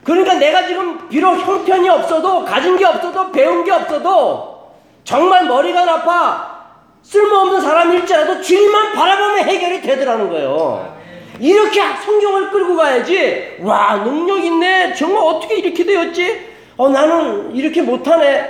그러니까 0.04 0.36
내가 0.36 0.66
지금 0.66 1.08
비록 1.10 1.36
형편이 1.36 1.88
없어도 1.90 2.44
가진 2.44 2.78
게 2.78 2.86
없어도 2.86 3.32
배운 3.32 3.64
게 3.64 3.72
없어도 3.72 4.72
정말 5.04 5.46
머리가 5.46 5.86
나빠 5.86 6.62
쓸모없는 7.04 7.62
사람일지라도 7.62 8.42
주님만 8.42 8.94
바라보면 8.94 9.44
해결이 9.46 9.82
되더라는 9.82 10.30
거예요. 10.30 10.98
이렇게 11.40 11.82
성경을 12.06 12.52
끌고 12.52 12.76
가야지. 12.76 13.58
와 13.62 13.96
능력 14.04 14.44
있네. 14.44 14.94
정말 14.94 15.24
어떻게 15.24 15.58
이렇게 15.58 15.84
되었지? 15.84 16.52
어 16.78 16.90
나는 16.90 17.56
이렇게 17.56 17.82
못하네. 17.82 18.50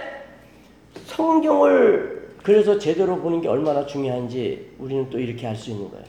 성경을 1.06 2.30
그래서 2.44 2.78
제대로 2.78 3.18
보는 3.18 3.42
게 3.42 3.48
얼마나 3.48 3.86
중요한지 3.86 4.72
우리는 4.80 5.10
또 5.10 5.20
이렇게 5.20 5.48
할수 5.48 5.72
있는 5.72 5.90
거예요. 5.90 6.06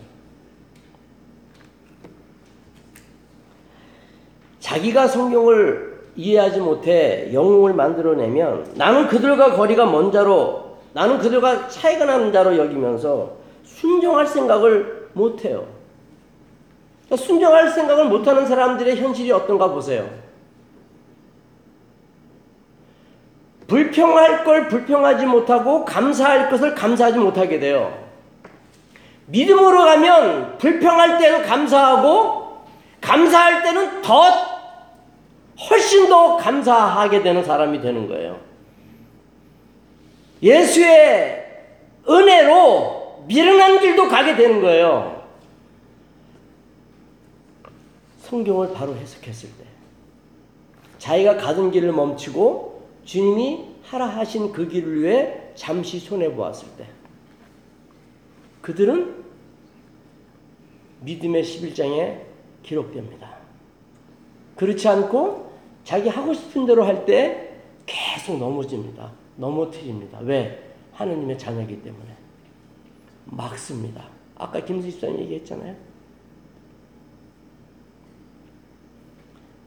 자기가 4.62 5.09
성경을 5.09 6.01
이해하지 6.14 6.61
못해 6.61 7.31
영웅을 7.33 7.75
만들어내면 7.75 8.75
나는 8.77 9.09
그들과 9.09 9.55
거리가 9.55 9.87
먼 9.87 10.12
자로 10.12 10.79
나는 10.94 11.18
그들과 11.18 11.68
차이가 11.68 12.05
나는 12.05 12.33
자로 12.33 12.57
여기면서 12.57 13.33
순종할 13.64 14.27
생각을 14.27 15.09
못해요. 15.14 15.66
그러니까 17.07 17.27
순종할 17.27 17.70
생각을 17.70 18.05
못하는 18.07 18.46
사람들의 18.46 18.96
현실이 18.96 19.33
어떤가 19.33 19.68
보세요. 19.68 20.09
불평할 23.66 24.44
걸 24.44 24.68
불평하지 24.68 25.27
못하고 25.27 25.85
감사할 25.85 26.51
것을 26.51 26.75
감사하지 26.75 27.18
못하게 27.18 27.59
돼요. 27.59 27.98
믿음으로 29.27 29.79
가면 29.79 30.59
불평할 30.59 31.18
때는 31.18 31.42
감사하고 31.46 32.42
감사할 33.01 33.62
때는 33.62 34.03
더 34.03 34.51
훨씬 35.58 36.08
더 36.08 36.36
감사하게 36.36 37.22
되는 37.22 37.44
사람이 37.44 37.80
되는 37.80 38.08
거예요. 38.08 38.40
예수의 40.42 41.42
은혜로 42.08 43.24
미련한 43.26 43.80
길도 43.80 44.08
가게 44.08 44.34
되는 44.34 44.60
거예요. 44.60 45.22
성경을 48.22 48.72
바로 48.72 48.96
해석했을 48.96 49.50
때 49.50 49.64
자기가 50.98 51.36
가던 51.36 51.70
길을 51.70 51.92
멈추고 51.92 52.88
주님이 53.04 53.66
하라 53.84 54.06
하신 54.06 54.52
그 54.52 54.68
길을 54.68 55.02
위해 55.02 55.40
잠시 55.54 55.98
손해 55.98 56.32
보았을 56.32 56.68
때 56.78 56.86
그들은 58.62 59.22
믿음의 61.00 61.42
11장에 61.42 62.20
기록됩니다. 62.62 63.32
그렇지 64.56 64.86
않고 64.88 65.52
자기 65.84 66.08
하고 66.08 66.32
싶은 66.32 66.66
대로 66.66 66.84
할 66.84 67.04
때 67.04 67.50
계속 67.86 68.38
넘어집니다. 68.38 69.10
넘어뜨립니다. 69.36 70.18
왜? 70.20 70.72
하느님의 70.92 71.38
자녀이기 71.38 71.82
때문에. 71.82 72.16
막습니다. 73.24 74.08
아까 74.36 74.64
김수집사님 74.64 75.18
얘기했잖아요. 75.20 75.74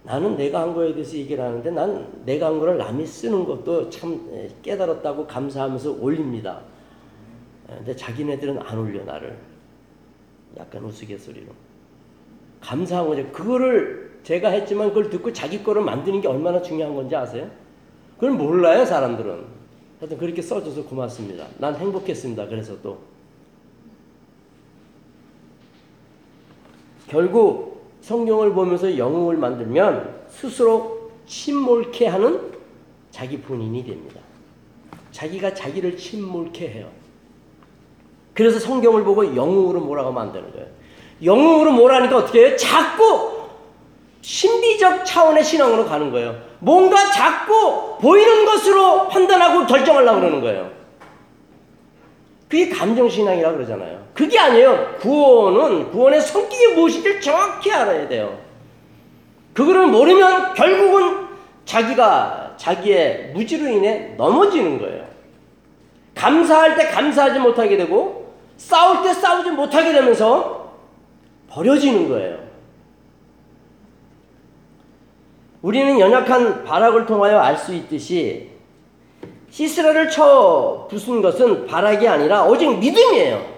나는 0.04 0.38
내가 0.38 0.62
한 0.62 0.74
거에 0.74 0.94
대해서 0.94 1.18
얘기를 1.18 1.44
하는데 1.44 1.72
난 1.72 2.22
내가 2.26 2.48
한 2.48 2.60
거를 2.60 2.78
남이 2.78 3.06
쓰는 3.08 3.44
것도 3.44 3.90
참 3.90 4.30
깨달았다고 4.62 5.26
감사하면서 5.26 5.94
올립니다. 6.00 6.62
근데 7.68 7.96
자기네들은 7.96 8.60
안 8.62 8.78
올려 8.78 9.04
나를. 9.04 9.36
약간 10.58 10.84
우스갯소리로. 10.86 11.48
감사한 12.62 13.08
거죠. 13.08 13.28
그거를 13.32 14.05
제가 14.26 14.50
했지만 14.50 14.90
그걸 14.90 15.12
듣고 15.12 15.32
자기 15.32 15.64
거를 15.64 15.84
만드는 15.84 16.20
게 16.20 16.28
얼마나 16.28 16.60
중요한 16.60 16.96
건지 16.96 17.16
아세요? 17.16 17.48
그걸 18.16 18.32
몰라요, 18.32 18.84
사람들은. 18.84 19.46
하여튼 20.00 20.18
그렇게 20.18 20.42
써줘서 20.42 20.84
고맙습니다. 20.84 21.46
난 21.60 21.76
행복했습니다. 21.76 22.48
그래서 22.48 22.76
또. 22.82 22.98
결국 27.08 27.86
성경을 28.02 28.52
보면서 28.54 28.98
영웅을 28.98 29.38
만들면 29.38 30.26
스스로 30.28 31.12
침몰케 31.28 32.08
하는 32.08 32.52
자기 33.12 33.40
본인이 33.40 33.86
됩니다. 33.86 34.20
자기가 35.12 35.54
자기를 35.54 35.98
침몰케 35.98 36.68
해요. 36.68 36.90
그래서 38.34 38.58
성경을 38.60 39.04
보고 39.04 39.36
영웅으로 39.36 39.82
몰아가 39.82 40.10
만드는 40.10 40.52
거예요. 40.52 40.68
영웅으로 41.24 41.72
몰아니까 41.74 42.18
어떻게 42.18 42.48
해요? 42.48 42.58
자꾸 42.58 43.35
신비적 44.26 45.06
차원의 45.06 45.44
신앙으로 45.44 45.86
가는 45.86 46.12
거예요. 46.12 46.36
뭔가 46.58 47.12
자꾸 47.12 47.96
보이는 48.00 48.44
것으로 48.44 49.08
판단하고 49.08 49.68
결정하려고 49.68 50.20
그러는 50.20 50.42
거예요. 50.42 50.72
그게 52.50 52.70
감정신앙이라 52.70 53.52
그러잖아요. 53.52 54.04
그게 54.16 54.40
아니에요. 54.40 54.96
구원은, 55.00 55.92
구원의 55.92 56.22
성격이 56.22 56.74
무엇인지 56.74 57.22
정확히 57.22 57.72
알아야 57.72 58.08
돼요. 58.08 58.40
그거를 59.54 59.86
모르면 59.88 60.56
결국은 60.56 61.28
자기가 61.66 62.56
자기의 62.58 63.32
무지로 63.36 63.68
인해 63.68 64.16
넘어지는 64.18 64.80
거예요. 64.80 65.06
감사할 66.16 66.78
때 66.78 66.88
감사하지 66.88 67.40
못하게 67.40 67.78
되고, 67.78 68.34
싸울 68.58 69.04
때 69.04 69.14
싸우지 69.14 69.52
못하게 69.52 69.94
되면서 69.94 70.74
버려지는 71.50 72.10
거예요. 72.10 72.45
우리는 75.66 76.00
연약한 76.00 76.64
바락을 76.64 77.08
통하여 77.08 77.40
알 77.40 77.58
수 77.58 77.74
있듯이 77.74 78.52
시스라를 79.50 80.12
쳐 80.12 80.86
부순 80.92 81.24
것은 81.24 81.66
바락이 81.66 82.08
아니라 82.08 82.44
오직 82.44 82.78
믿음이에요. 82.78 83.56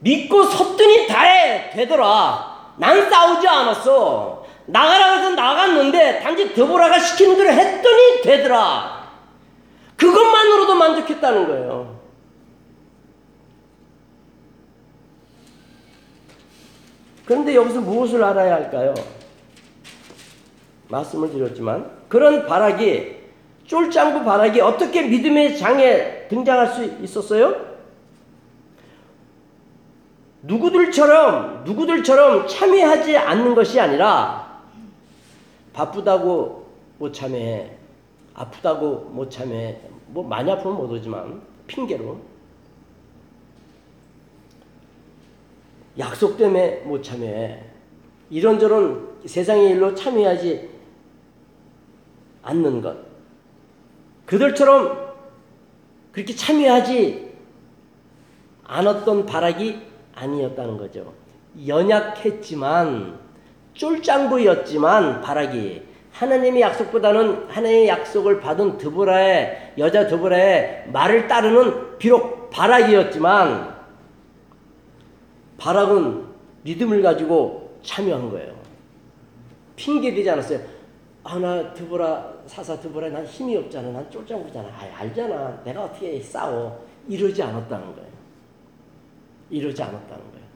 믿고 0.00 0.42
섰더니 0.42 1.06
다해 1.06 1.70
되더라. 1.70 2.74
난 2.76 3.08
싸우지 3.08 3.48
않았어. 3.48 4.44
나가라 4.66 5.12
해서 5.14 5.30
나갔는데 5.30 6.20
단지 6.20 6.52
드보라가 6.52 6.98
시키는 6.98 7.38
대로 7.38 7.50
했더니 7.50 8.20
되더라. 8.24 9.08
그것만으로도 9.96 10.74
만족했다는 10.74 11.46
거예요. 11.46 11.98
그런데 17.24 17.54
여기서 17.54 17.80
무엇을 17.80 18.22
알아야 18.22 18.56
할까요? 18.56 19.15
말씀을 20.88 21.30
드렸지만 21.30 21.90
그런 22.08 22.46
바락이 22.46 23.16
쫄짱구 23.66 24.24
바락이 24.24 24.60
어떻게 24.60 25.02
믿음의 25.02 25.58
장에 25.58 26.28
등장할 26.28 26.68
수 26.68 26.84
있었어요? 27.02 27.66
누구들처럼 30.42 31.64
누구들처럼 31.64 32.46
참여하지 32.46 33.16
않는 33.16 33.54
것이 33.54 33.80
아니라 33.80 34.62
바쁘다고 35.72 36.66
못 36.98 37.12
참여해 37.12 37.72
아프다고 38.34 39.10
못 39.12 39.30
참여해 39.30 39.80
뭐 40.06 40.22
많이 40.22 40.50
아프면 40.50 40.76
못 40.76 40.90
오지만 40.90 41.42
핑계로 41.66 42.20
약속 45.98 46.36
때문에 46.36 46.82
못 46.84 47.02
참여해 47.02 47.64
이런저런 48.30 49.16
세상의 49.24 49.70
일로 49.70 49.94
참여하지 49.94 50.75
않는 52.46 52.80
것 52.80 52.96
그들처럼 54.26 55.14
그렇게 56.12 56.34
참여하지 56.34 57.26
않았던 58.64 59.26
바락이 59.26 59.80
아니었다는 60.14 60.76
거죠. 60.78 61.12
연약했지만 61.66 63.18
쫄짱부였지만 63.74 65.20
바락이 65.20 65.82
하나님의 66.12 66.62
약속보다는 66.62 67.48
하나님의 67.48 67.88
약속을 67.88 68.40
받은 68.40 68.78
드보라의 68.78 69.74
여자 69.78 70.06
드보라의 70.06 70.86
말을 70.92 71.28
따르는 71.28 71.98
비록 71.98 72.48
바락이었지만 72.50 73.76
바락은 75.58 76.24
믿음을 76.62 77.02
가지고 77.02 77.78
참여한 77.82 78.30
거예요. 78.30 78.56
핑계 79.76 80.14
대지 80.14 80.28
않았어요. 80.30 80.75
아, 81.28 81.38
나 81.40 81.72
드보라, 81.74 82.24
사사 82.46 82.78
드보라, 82.78 83.08
난 83.08 83.26
힘이 83.26 83.56
없잖아. 83.56 83.90
난 83.90 84.08
쫄짱 84.08 84.44
부잖아. 84.44 84.68
아, 84.68 85.00
알잖아. 85.00 85.60
내가 85.64 85.82
어떻게 85.82 86.20
싸워. 86.20 86.86
이러지 87.08 87.42
않았다는 87.42 87.94
거예요. 87.96 88.08
이러지 89.50 89.82
않았다는 89.82 90.06
거예요. 90.08 90.46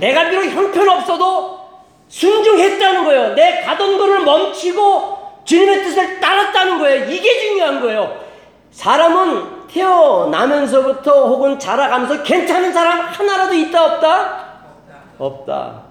내가 0.00 0.28
비록 0.28 0.44
형편없어도 0.46 1.60
순종했다는 2.08 3.04
거예요. 3.04 3.34
내 3.34 3.60
가던 3.60 3.96
거를 3.96 4.24
멈추고 4.24 5.18
주님의 5.44 5.84
뜻을 5.84 6.18
따랐다는 6.18 6.80
거예요. 6.80 7.08
이게 7.08 7.40
중요한 7.40 7.80
거예요. 7.80 8.24
사람은 8.72 9.68
태어나면서부터 9.68 11.28
혹은 11.28 11.58
자라가면서 11.60 12.24
괜찮은 12.24 12.72
사람 12.72 13.00
하나라도 13.02 13.54
있다 13.54 13.84
없다? 13.84 14.50
없다. 15.18 15.89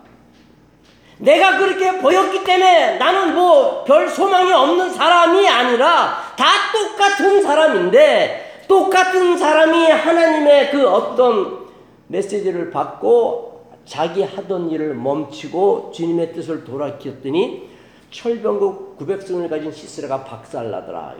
내가 1.19 1.57
그렇게 1.57 1.97
보였기 1.99 2.43
때문에 2.43 2.97
나는 2.97 3.35
뭐 3.35 3.83
별 3.83 4.07
소망이 4.09 4.51
없는 4.51 4.91
사람이 4.91 5.47
아니라 5.47 6.33
다 6.37 6.45
똑같은 6.71 7.41
사람인데 7.41 8.65
똑같은 8.67 9.37
사람이 9.37 9.89
하나님의 9.91 10.71
그 10.71 10.87
어떤 10.87 11.67
메시지를 12.07 12.69
받고 12.71 13.67
자기 13.85 14.23
하던 14.23 14.69
일을 14.69 14.93
멈추고 14.93 15.91
주님의 15.93 16.33
뜻을 16.33 16.63
돌아키었더니 16.63 17.67
철병국 18.11 18.97
900승을 18.99 19.49
가진 19.49 19.71
시스라가 19.71 20.23
박살나더라. 20.23 21.15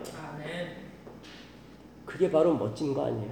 그게 2.05 2.31
바로 2.31 2.53
멋진 2.53 2.93
거 2.93 3.05
아니에요? 3.05 3.29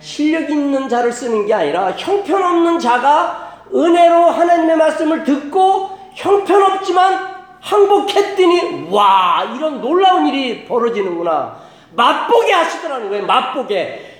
실력 0.00 0.50
있는 0.50 0.88
자를 0.88 1.12
쓰는 1.12 1.46
게 1.46 1.54
아니라 1.54 1.92
형편없는 1.92 2.78
자가 2.78 3.64
은혜로 3.74 4.14
하나님의 4.30 4.76
말씀을 4.76 5.24
듣고 5.24 5.93
형편없지만 6.14 7.34
항복했더니 7.60 8.88
와 8.90 9.52
이런 9.56 9.80
놀라운 9.80 10.26
일이 10.26 10.64
벌어지는구나 10.64 11.56
맛보게 11.92 12.52
하시더라는 12.52 13.08
거예요 13.08 13.26
맛보게 13.26 14.14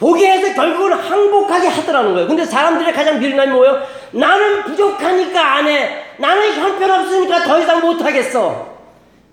보게 0.00 0.32
해서 0.32 0.54
결국은 0.54 0.94
항복하게 0.94 1.68
하더라는 1.68 2.14
거예요. 2.14 2.26
근데 2.26 2.42
사람들의 2.46 2.90
가장 2.94 3.20
미련함이 3.20 3.52
뭐예요? 3.52 3.82
나는 4.12 4.64
부족하니까 4.64 5.56
안 5.56 5.68
해. 5.68 6.16
나는 6.18 6.54
형편없으니까 6.54 7.44
더 7.44 7.60
이상 7.60 7.82
못하겠어. 7.82 8.78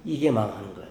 이게 0.04 0.30
망하는 0.30 0.76
거예요. 0.76 0.90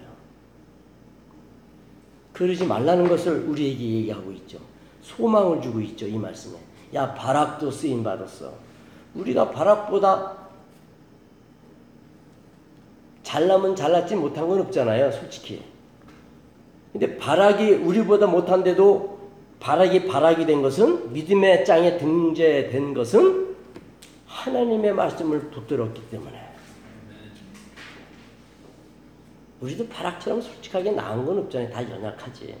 그러지 2.33 2.65
말라는 2.65 3.07
것을 3.07 3.45
우리에게 3.47 3.83
얘기하고 3.83 4.31
있죠. 4.31 4.57
소망을 5.03 5.61
주고 5.61 5.79
있죠. 5.81 6.07
이 6.07 6.17
말씀에. 6.17 6.57
야, 6.95 7.13
바락도 7.13 7.69
쓰임 7.69 8.03
받았어. 8.03 8.51
우리가 9.13 9.51
바락보다 9.51 10.46
잘나면 13.27 13.75
잘났지 13.75 14.15
못한 14.15 14.47
건 14.47 14.61
없잖아요. 14.61 15.11
솔직히. 15.11 15.61
근데 16.93 17.17
바락이 17.17 17.73
우리보다 17.73 18.25
못한데도 18.25 19.19
바락이 19.59 20.07
바락이 20.07 20.45
된 20.45 20.61
것은 20.61 21.11
믿음의 21.11 21.65
짱에 21.65 21.97
등재된 21.97 22.93
것은 22.93 23.53
하나님의 24.27 24.93
말씀을 24.93 25.41
붙들었기 25.49 26.09
때문에 26.09 26.41
우리도 29.59 29.89
바락처럼 29.89 30.39
솔직하게 30.39 30.91
나은 30.91 31.25
건 31.25 31.39
없잖아요. 31.39 31.69
다 31.69 31.83
연약하지. 31.83 32.55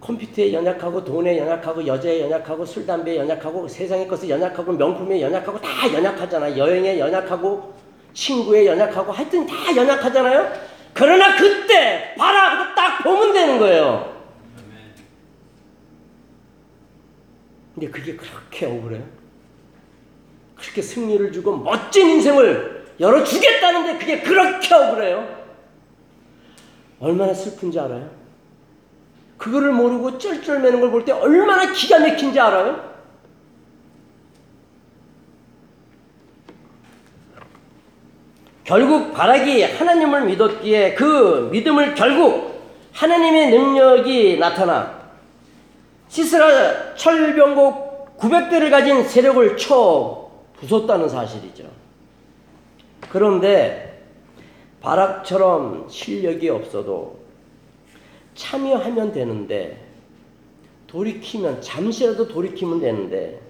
컴퓨터에 0.00 0.52
연약하고 0.52 1.04
돈에 1.04 1.38
연약하고 1.38 1.86
여자에 1.86 2.22
연약하고 2.22 2.64
술 2.64 2.84
담배에 2.84 3.18
연약하고 3.18 3.68
세상의 3.68 4.08
것에 4.08 4.28
연약하고 4.28 4.72
명품에 4.72 5.20
연약하고 5.20 5.60
다 5.60 5.92
연약하잖아. 5.92 6.58
여행에 6.58 6.98
연약하고 6.98 7.77
친구에 8.22 8.66
연약하고 8.66 9.12
하여튼 9.12 9.46
다 9.46 9.54
연약하잖아요. 9.76 10.52
그러나 10.92 11.36
그때 11.36 12.14
바락도 12.18 12.74
딱 12.74 13.02
보면 13.04 13.32
되는 13.32 13.58
거예요. 13.60 14.16
근데 17.74 17.88
그게 17.88 18.16
그렇게 18.16 18.66
억울해요. 18.66 19.04
그렇게 20.56 20.82
승리를 20.82 21.30
주고 21.30 21.56
멋진 21.58 22.08
인생을 22.08 22.88
열어주겠다는데 22.98 23.98
그게 23.98 24.20
그렇게 24.20 24.74
억울해요. 24.74 25.38
얼마나 26.98 27.32
슬픈지 27.32 27.78
알아요? 27.78 28.10
그거를 29.38 29.70
모르고 29.70 30.18
쩔쩔매는 30.18 30.80
걸 30.80 30.90
볼 30.90 31.04
때 31.04 31.12
얼마나 31.12 31.72
기가 31.72 32.00
막힌지 32.00 32.40
알아요? 32.40 32.87
결국 38.68 39.14
바락이 39.14 39.62
하나님을 39.62 40.26
믿었기에 40.26 40.92
그 40.92 41.48
믿음을 41.50 41.94
결국 41.94 42.60
하나님의 42.92 43.48
능력이 43.48 44.36
나타나 44.38 45.08
시스라 46.08 46.94
철병국 46.94 48.18
900대를 48.18 48.70
가진 48.70 49.02
세력을 49.04 49.56
쳐 49.56 50.30
부쉈다는 50.60 51.08
사실이죠. 51.08 51.64
그런데 53.08 54.02
바락처럼 54.82 55.86
실력이 55.88 56.50
없어도 56.50 57.20
참여하면 58.34 59.12
되는데 59.12 59.82
돌이키면 60.88 61.62
잠시라도 61.62 62.28
돌이키면 62.28 62.80
되는데 62.80 63.40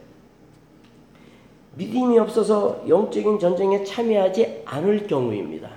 믿음이 1.79 2.19
없어서 2.19 2.83
영적인 2.89 3.39
전쟁에 3.39 3.85
참여하지 3.85 4.63
않을 4.65 5.07
경우입니다. 5.07 5.71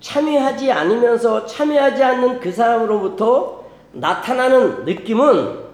참여하지 0.00 0.72
않으면서 0.72 1.44
참여하지 1.44 2.02
않는 2.02 2.40
그 2.40 2.50
사람으로부터 2.50 3.64
나타나는 3.92 4.86
느낌은 4.86 5.64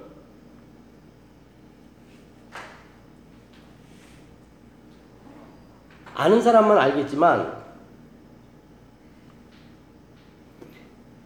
아는 6.14 6.42
사람만 6.42 6.76
알겠지만 6.76 7.60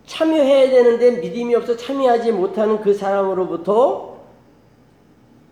참여해야 0.04 0.70
되는데 0.70 1.20
믿음이 1.22 1.54
없어 1.54 1.76
참여하지 1.76 2.32
못하는 2.32 2.80
그 2.82 2.92
사람으로부터 2.92 4.13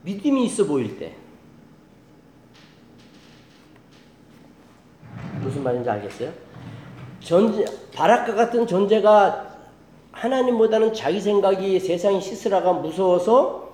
믿음이 0.02 0.44
있어 0.46 0.64
보일 0.64 0.98
때 0.98 1.14
무슨 5.40 5.62
말인지 5.62 5.88
알겠어요? 5.90 6.32
존재, 7.20 7.64
바락과 7.94 8.34
같은 8.34 8.66
존재가 8.66 9.50
하나님보다는 10.12 10.92
자기 10.92 11.20
생각이 11.20 11.80
세상이 11.80 12.20
시스라가 12.20 12.72
무서워서 12.72 13.72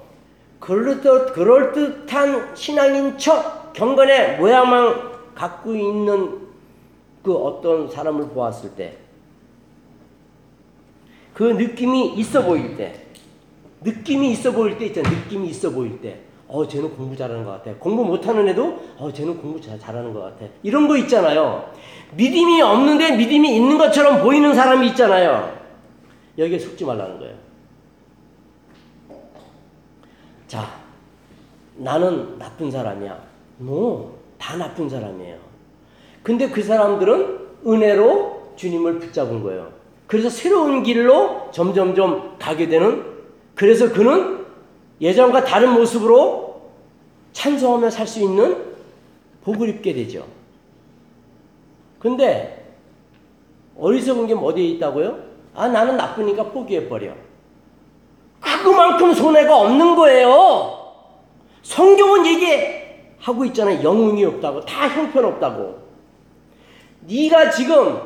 그럴듯, 0.60 1.32
그럴듯한 1.34 2.56
신앙인 2.56 3.18
척 3.18 3.72
경건의 3.72 4.38
모양만 4.38 5.34
갖고 5.34 5.74
있는 5.74 6.48
그 7.22 7.34
어떤 7.34 7.88
사람을 7.90 8.28
보았을 8.28 8.70
때 8.74 9.08
그 11.38 11.44
느낌이 11.44 12.14
있어 12.14 12.42
보일 12.42 12.76
때, 12.76 13.06
느낌이 13.80 14.32
있어 14.32 14.52
보일 14.52 14.78
때 14.78 14.86
있잖아. 14.86 15.08
느낌이 15.08 15.48
있어 15.48 15.70
보일 15.70 16.00
때. 16.00 16.20
어, 16.48 16.66
쟤는 16.66 16.96
공부 16.96 17.14
잘하는 17.14 17.44
것 17.44 17.50
같아. 17.50 17.74
공부 17.78 18.04
못하는 18.04 18.48
애도, 18.48 18.80
어, 18.96 19.12
쟤는 19.12 19.36
공부 19.38 19.60
잘, 19.60 19.78
잘하는 19.78 20.14
것 20.14 20.20
같아. 20.20 20.46
이런 20.62 20.88
거 20.88 20.96
있잖아요. 20.96 21.70
믿음이 22.16 22.62
없는데 22.62 23.16
믿음이 23.16 23.54
있는 23.54 23.76
것처럼 23.76 24.22
보이는 24.22 24.54
사람이 24.54 24.88
있잖아요. 24.88 25.58
여기에 26.38 26.58
속지 26.58 26.84
말라는 26.86 27.18
거예요. 27.18 27.34
자, 30.46 30.66
나는 31.76 32.38
나쁜 32.38 32.70
사람이야. 32.70 33.18
no, 33.60 34.12
다 34.38 34.56
나쁜 34.56 34.88
사람이에요. 34.88 35.36
근데 36.22 36.48
그 36.48 36.62
사람들은 36.62 37.38
은혜로 37.66 38.54
주님을 38.56 38.98
붙잡은 39.00 39.42
거예요. 39.42 39.70
그래서 40.06 40.30
새로운 40.30 40.82
길로 40.82 41.50
점점점 41.52 42.36
가게 42.38 42.68
되는 42.68 43.07
그래서 43.58 43.92
그는 43.92 44.46
예전과 45.00 45.44
다른 45.44 45.70
모습으로 45.72 46.62
찬송하며 47.32 47.90
살 47.90 48.06
수 48.06 48.20
있는 48.20 48.56
복을 49.42 49.68
입게 49.68 49.92
되죠. 49.94 50.24
근데 51.98 52.76
어리석은 53.76 54.28
게 54.28 54.34
어디에 54.34 54.64
있다고요? 54.64 55.18
아 55.56 55.66
나는 55.66 55.96
나쁘니까 55.96 56.44
포기해버려. 56.44 57.12
그만큼 58.62 59.12
손해가 59.12 59.58
없는 59.58 59.96
거예요. 59.96 60.94
성경은 61.62 62.26
얘기하고 62.26 63.44
있잖아요. 63.46 63.82
영웅이 63.82 64.24
없다고 64.24 64.60
다 64.66 64.88
형편없다고. 64.88 65.78
네가 67.08 67.50
지금 67.50 68.00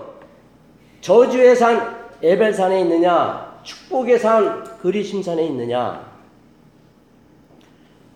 저주의 1.03 1.55
산 1.55 2.03
에벨산에 2.23 2.81
있느냐, 2.81 3.52
축복의 3.63 4.19
산 4.19 4.79
그리심산에 4.79 5.45
있느냐. 5.45 6.13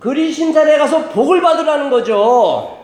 그리심산에 0.00 0.78
가서 0.78 1.08
복을 1.08 1.40
받으라는 1.40 1.90
거죠. 1.90 2.78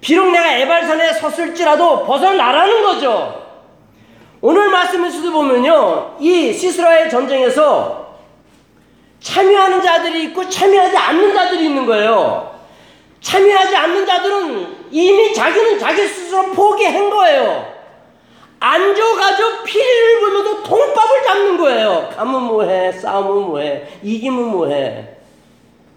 비록 0.00 0.30
내가 0.30 0.56
에발산에 0.58 1.14
섰을지라도 1.14 2.04
벗어나라는 2.04 2.82
거죠. 2.82 3.42
오늘 4.40 4.68
말씀에서도 4.68 5.32
보면요, 5.32 6.16
이 6.20 6.52
시스라의 6.52 7.08
전쟁에서 7.08 8.18
참여하는 9.20 9.80
자들이 9.80 10.24
있고 10.24 10.46
참여하지 10.50 10.96
않는 10.96 11.32
자들이 11.32 11.64
있는 11.64 11.86
거예요. 11.86 12.54
참여하지 13.22 13.74
않는 13.74 14.04
자들은 14.04 14.88
이미 14.90 15.32
자기는 15.32 15.78
자기 15.78 16.06
스스로 16.06 16.50
포기한 16.50 17.08
거예요. 17.08 17.73
앉아가지고 18.64 19.62
피리를 19.64 20.20
불면서 20.20 20.62
통밥을 20.62 21.22
잡는 21.22 21.58
거예요. 21.58 22.08
가면 22.16 22.44
뭐해, 22.44 22.92
싸우면 22.92 23.48
뭐해, 23.48 23.86
이기면 24.02 24.48
뭐해. 24.52 25.16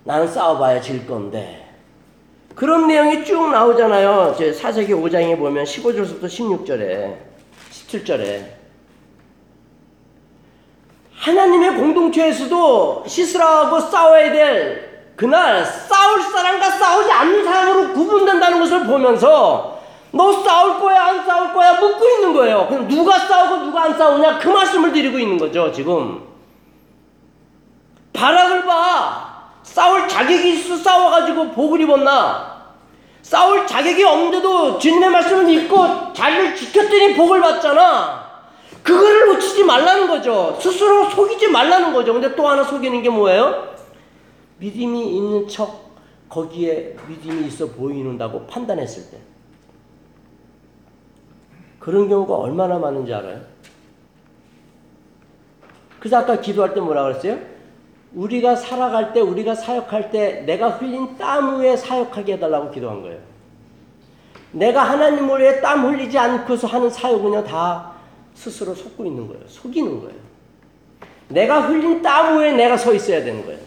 나는 0.04 0.28
싸워봐야 0.28 0.82
질 0.82 1.08
건데. 1.08 1.66
그런 2.56 2.88
내용이 2.88 3.24
쭉 3.24 3.50
나오잖아요. 3.50 4.36
제 4.38 4.52
사세기 4.52 4.94
5장에 4.94 5.38
보면 5.38 5.64
15절부터 5.64 6.24
16절에, 6.24 7.16
17절에. 7.72 8.58
하나님의 11.16 11.76
공동체에서도 11.76 13.06
시스라하고 13.08 13.80
싸워야 13.80 14.32
될 14.32 15.14
그날 15.16 15.66
싸울 15.66 16.22
사람과 16.22 16.70
싸우지 16.72 17.12
않는 17.12 17.44
사람으로 17.44 17.94
구분된다는 17.94 18.60
것을 18.60 18.86
보면서 18.86 19.77
너 20.18 20.44
싸울 20.44 20.80
거야 20.80 21.06
안 21.06 21.26
싸울 21.26 21.54
거야 21.54 21.80
묻고 21.80 22.06
있는 22.10 22.34
거예요. 22.34 22.66
그럼 22.68 22.88
누가 22.88 23.20
싸우고 23.20 23.66
누가 23.66 23.84
안 23.84 23.98
싸우냐 23.98 24.40
그 24.40 24.50
말씀을 24.50 24.92
드리고 24.92 25.20
있는 25.20 25.38
거죠 25.38 25.72
지금. 25.72 26.24
바락을 28.14 28.66
봐. 28.66 29.52
싸울 29.62 30.08
자격이 30.08 30.54
있어 30.56 30.76
싸워가지고 30.78 31.52
복을 31.52 31.82
입었나? 31.82 32.58
싸울 33.22 33.68
자격이 33.68 34.04
없는데도 34.04 34.80
주님의 34.80 35.10
말씀을 35.10 35.44
믿고 35.44 36.14
자리를 36.14 36.56
지켰더니 36.56 37.16
복을 37.16 37.42
받잖아. 37.42 38.26
그거를 38.82 39.28
놓치지 39.28 39.66
말라는 39.66 40.08
거죠. 40.08 40.58
스스로 40.60 41.10
속이지 41.10 41.50
말라는 41.50 41.94
거죠. 41.94 42.14
근데 42.14 42.34
또 42.36 42.48
하나 42.48 42.64
속이는 42.64 43.04
게 43.04 43.10
뭐예요? 43.10 43.76
믿음이 44.58 45.16
있는 45.16 45.48
척 45.48 45.92
거기에 46.30 46.96
믿음이 47.08 47.48
있어 47.48 47.68
보이는다고 47.68 48.48
판단했을 48.48 49.12
때. 49.12 49.18
그런 51.88 52.10
경우가 52.10 52.36
얼마나 52.36 52.78
많은지 52.78 53.14
알아요? 53.14 53.40
그래서 56.00 56.18
아까 56.18 56.42
기도할 56.42 56.74
때 56.74 56.82
뭐라 56.82 57.04
그랬어요? 57.04 57.40
우리가 58.14 58.58
살아갈 58.58 59.14
때, 59.14 59.22
우리가 59.22 59.56
사역할 59.56 60.12
때 60.12 60.44
내가 60.46 60.68
흘린 60.68 61.18
땀 61.18 61.62
위에 61.62 61.78
사역하게 61.78 62.34
해달라고 62.34 62.72
기도한 62.72 63.04
거예요. 63.04 63.20
내가 64.52 64.84
하나님을 64.84 65.40
위해 65.40 65.62
땀 65.62 65.86
흘리지 65.86 66.18
않고서 66.18 66.68
하는 66.68 66.90
사역은요, 66.90 67.46
다 67.46 67.94
스스로 68.34 68.76
속고 68.76 69.06
있는 69.06 69.26
거예요. 69.30 69.44
속이는 69.48 70.02
거예요. 70.02 70.20
내가 71.30 71.62
흘린 71.70 72.02
땀 72.02 72.38
위에 72.38 72.52
내가 72.52 72.76
서 72.76 72.94
있어야 72.94 73.24
되는 73.24 73.46
거예요. 73.46 73.62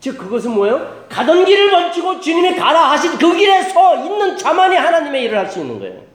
즉, 0.00 0.18
그것은 0.18 0.50
뭐예요? 0.50 1.04
가던 1.08 1.44
길을 1.44 1.70
멈추고 1.70 2.18
주님이 2.18 2.56
가라 2.56 2.90
하신 2.90 3.16
그 3.16 3.36
길에 3.36 3.62
서 3.62 4.04
있는 4.04 4.36
자만이 4.36 4.74
하나님의 4.74 5.22
일을 5.22 5.38
할 5.38 5.48
수 5.48 5.60
있는 5.60 5.78
거예요. 5.78 6.05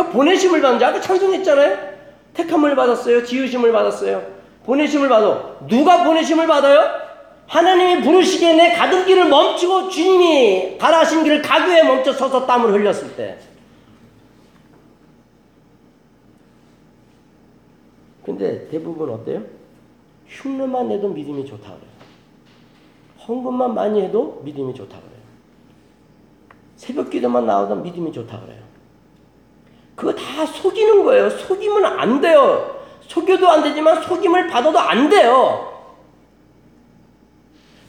그 0.00 0.10
보내심을 0.10 0.62
받는 0.62 0.78
자, 0.80 0.88
아까 0.88 1.00
찬송했잖아요? 1.00 1.90
택함을 2.32 2.74
받았어요. 2.74 3.24
지으심을 3.24 3.70
받았어요. 3.70 4.40
보내심을 4.64 5.08
받아. 5.08 5.56
누가 5.68 6.04
보내심을 6.04 6.46
받아요? 6.46 7.10
하나님이 7.46 8.02
부르시기에 8.02 8.54
내 8.54 8.72
가던 8.72 9.04
길을 9.04 9.28
멈추고 9.28 9.90
주님이 9.90 10.78
가라 10.78 11.00
하신 11.00 11.24
길을 11.24 11.42
위해 11.68 11.82
멈춰 11.82 12.12
서서 12.12 12.46
땀을 12.46 12.72
흘렸을 12.72 13.14
때. 13.16 13.38
근데 18.24 18.68
대부분 18.68 19.10
어때요? 19.10 19.42
흉내만 20.28 20.88
내도 20.88 21.08
믿음이 21.08 21.44
좋다 21.44 21.64
그래요. 21.64 21.90
헌금만 23.26 23.74
많이 23.74 24.00
해도 24.00 24.40
믿음이 24.44 24.72
좋다 24.74 24.96
그래요. 24.96 25.20
새벽 26.76 27.10
기도만 27.10 27.44
나오다 27.44 27.74
믿음이 27.74 28.12
좋다 28.12 28.40
그래요. 28.40 28.70
그거 29.94 30.14
다 30.14 30.46
속이는 30.46 31.04
거예요. 31.04 31.30
속이면 31.30 31.84
안 31.84 32.20
돼요. 32.20 32.80
속여도 33.02 33.48
안 33.48 33.62
되지만 33.62 34.02
속임을 34.02 34.48
받아도 34.48 34.78
안 34.78 35.08
돼요. 35.08 35.66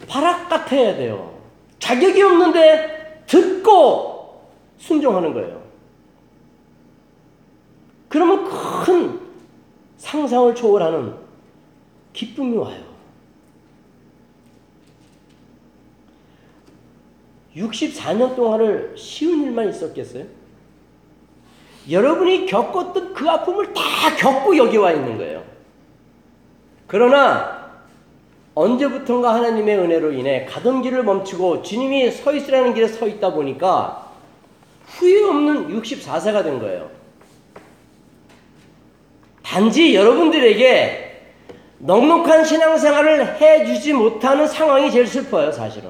바락 0.08 0.50
같아야 0.50 0.96
돼요. 0.96 1.40
자격이 1.80 2.22
없는데 2.22 3.24
듣고 3.28 4.50
순종하는 4.78 5.34
거예요. 5.34 5.62
그러면 8.10 8.44
큰 8.84 9.20
상상을 9.98 10.54
초월하는 10.56 11.16
기쁨이 12.14 12.58
와요. 12.58 12.92
64년 17.56 18.36
동안을 18.36 18.96
쉬운 18.98 19.44
일만 19.44 19.70
있었겠어요? 19.70 20.26
여러분이 21.90 22.46
겪었던 22.46 23.14
그 23.14 23.30
아픔을 23.30 23.74
다 23.74 23.82
겪고 24.18 24.56
여기 24.58 24.78
와 24.78 24.92
있는 24.92 25.18
거예요. 25.18 25.44
그러나 26.88 27.62
언제부턴가 28.54 29.34
하나님의 29.34 29.78
은혜로 29.78 30.12
인해 30.12 30.46
가던 30.46 30.82
길을 30.82 31.04
멈추고 31.04 31.64
주님이 31.64 32.12
서 32.12 32.34
있으라는 32.34 32.74
길에 32.74 32.88
서 32.88 33.08
있다 33.08 33.34
보니까 33.34 34.12
후회 34.86 35.24
없는 35.24 35.70
64세가 35.70 36.44
된 36.44 36.60
거예요. 36.60 36.92
단지 39.42 39.96
여러분들에게 39.96 41.12
넉넉한 41.80 42.46
신앙생활을 42.46 43.42
해주지 43.42 43.94
못하는 43.94 44.48
상황이 44.48 44.92
제일 44.92 45.08
슬퍼요, 45.08 45.52
사실은. 45.52 45.90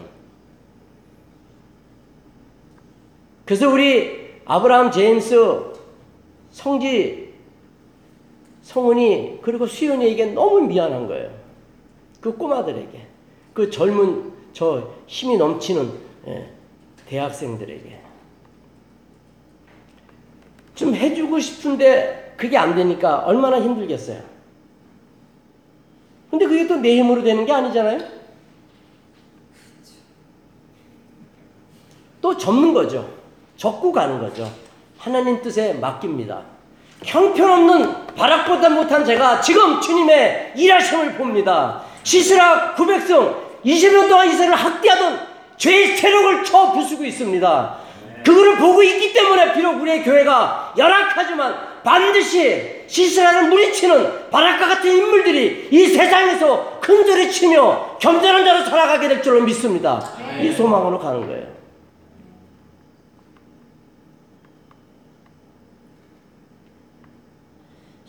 그래서 3.45 3.69
우리 3.69 4.39
아브라함 4.45 4.91
제임스 4.91 5.71
성지 6.51 7.33
성은이 8.61 9.39
그리고 9.41 9.65
수연이에게 9.65 10.27
너무 10.27 10.61
미안한 10.61 11.07
거예요. 11.07 11.31
그 12.19 12.35
꼬마들에게 12.37 13.07
그 13.53 13.69
젊은 13.69 14.31
저 14.53 14.93
힘이 15.07 15.37
넘치는 15.37 15.91
예, 16.27 16.49
대학생들에게 17.07 17.99
좀 20.75 20.95
해주고 20.95 21.39
싶은데 21.39 22.35
그게 22.37 22.57
안 22.57 22.75
되니까 22.75 23.19
얼마나 23.25 23.59
힘들겠어요. 23.61 24.21
근데 26.29 26.45
그게 26.45 26.65
또 26.67 26.77
내 26.77 26.97
힘으로 26.97 27.23
되는 27.23 27.45
게 27.45 27.51
아니잖아요. 27.51 27.99
또 32.21 32.37
접는 32.37 32.73
거죠. 32.73 33.09
접고 33.57 33.91
가는 33.91 34.19
거죠. 34.19 34.49
하나님 35.01 35.41
뜻에 35.41 35.73
맡깁니다. 35.73 36.43
형편없는 37.03 38.15
바락보다 38.15 38.69
못한 38.69 39.03
제가 39.03 39.41
지금 39.41 39.81
주님의 39.81 40.53
일하심을 40.55 41.13
봅니다. 41.15 41.81
시스라 42.03 42.75
900성 42.75 43.35
20년 43.65 44.07
동안 44.07 44.29
이스라엘을 44.29 44.55
학대하던 44.55 45.19
죄의 45.57 45.97
세력을 45.97 46.43
쳐 46.43 46.71
부수고 46.71 47.03
있습니다. 47.03 47.77
그거를 48.23 48.57
보고 48.57 48.83
있기 48.83 49.11
때문에 49.11 49.53
비록 49.53 49.81
우리의 49.81 50.03
교회가 50.03 50.75
열악하지만 50.77 51.55
반드시 51.83 52.83
시스라를 52.85 53.49
물리치는 53.49 54.29
바락과 54.29 54.67
같은 54.67 54.91
인물들이 54.91 55.67
이 55.71 55.87
세상에서 55.87 56.77
큰 56.79 57.03
소리 57.07 57.31
치며 57.31 57.97
겸손한 57.99 58.45
자로 58.45 58.65
살아가게 58.65 59.07
될 59.07 59.23
줄로 59.23 59.41
믿습니다. 59.41 59.99
이 60.39 60.51
소망으로 60.51 60.99
가는 60.99 61.25
거예요. 61.25 61.50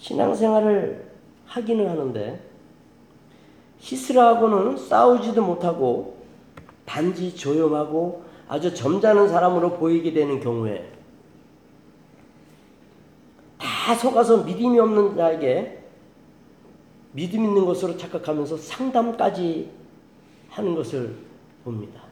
신앙생활을 0.02 1.12
하기는 1.46 1.88
하는데 1.88 2.40
히스라하고는 3.78 4.76
싸우지도 4.76 5.44
못하고 5.44 6.16
단지 6.84 7.34
조용하고 7.34 8.24
아주 8.48 8.74
점잖은 8.74 9.28
사람으로 9.28 9.78
보이게 9.78 10.12
되는 10.12 10.40
경우에 10.40 10.90
다 13.58 13.94
속아서 13.94 14.38
믿음이 14.38 14.78
없는 14.78 15.16
자에게 15.16 15.84
믿음 17.12 17.44
있는 17.44 17.64
것으로 17.64 17.96
착각하면서 17.96 18.56
상담까지 18.56 19.70
하는 20.48 20.74
것을 20.74 21.16
봅니다. 21.62 22.02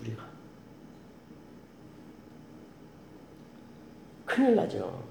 우리가 0.00 0.24
큰일 4.24 4.56
나죠. 4.56 5.05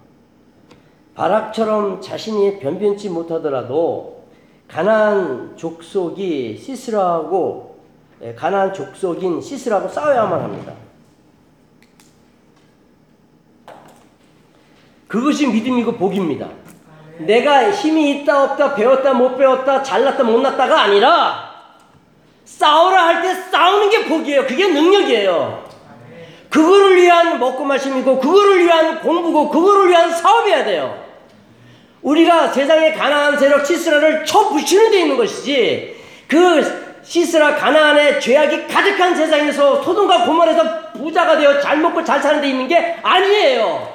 바락처럼 1.15 2.01
자신이 2.01 2.59
변변치 2.59 3.09
못하더라도 3.09 4.23
가나안 4.67 5.55
족속이 5.55 6.57
시스라하고 6.57 7.75
예, 8.21 8.33
가나안 8.33 8.73
족속인 8.73 9.41
시스라하고 9.41 9.87
싸워야만 9.89 10.41
합니다. 10.41 10.73
그것이 15.07 15.47
믿음이고 15.47 15.93
복입니다. 15.93 16.49
내가 17.19 17.71
힘이 17.71 18.11
있다 18.21 18.43
없다 18.43 18.75
배웠다 18.75 19.13
못 19.13 19.37
배웠다 19.37 19.81
잘났다 19.83 20.23
못났다가 20.23 20.81
아니라 20.81 21.45
싸우라 22.43 23.05
할 23.05 23.21
때 23.21 23.33
싸우는 23.33 23.89
게 23.89 24.05
복이에요. 24.05 24.45
그게 24.45 24.67
능력이에요. 24.67 25.64
그거를 26.55 26.95
위한 26.95 27.37
먹고 27.37 27.65
마심이고 27.65 28.17
그거를 28.17 28.63
위한 28.63 29.01
공부고 29.01 29.49
그거를 29.49 29.89
위한 29.89 30.09
사업이어야 30.09 30.63
돼요. 30.63 31.03
우리가 32.01 32.47
세상의 32.47 32.95
가나안 32.95 33.37
세력 33.37 33.65
시스라를 33.65 34.23
쳐부시는 34.25 34.91
데 34.91 35.01
있는 35.01 35.17
것이지 35.17 35.97
그 36.29 37.01
시스라 37.03 37.55
가나안의 37.55 38.21
죄악이 38.21 38.67
가득한 38.67 39.17
세상에서 39.17 39.83
소돔과 39.83 40.25
고모에서 40.25 40.91
부자가 40.93 41.37
되어 41.37 41.59
잘 41.59 41.79
먹고 41.79 42.05
잘 42.05 42.21
사는 42.21 42.39
데 42.39 42.47
있는 42.47 42.69
게 42.69 42.99
아니에요. 43.03 43.93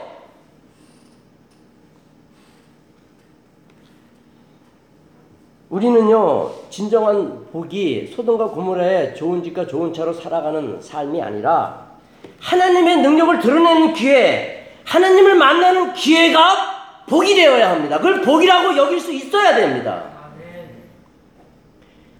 우리는요 5.70 6.50
진정한 6.68 7.46
복이 7.52 8.12
소돔과 8.14 8.48
고모라의 8.48 9.14
좋은 9.14 9.42
집과 9.42 9.66
좋은 9.66 9.94
차로 9.94 10.12
살아가는 10.12 10.78
삶이 10.82 11.22
아니라 11.22 11.89
하나님의 12.40 12.98
능력을 12.98 13.38
드러내는 13.38 13.92
기회, 13.94 14.74
하나님을 14.84 15.34
만나는 15.36 15.92
기회가 15.92 17.04
복이 17.06 17.34
되어야 17.34 17.70
합니다. 17.70 17.98
그걸 17.98 18.22
복이라고 18.22 18.76
여길 18.76 19.00
수 19.00 19.12
있어야 19.12 19.54
됩니다. 19.54 20.04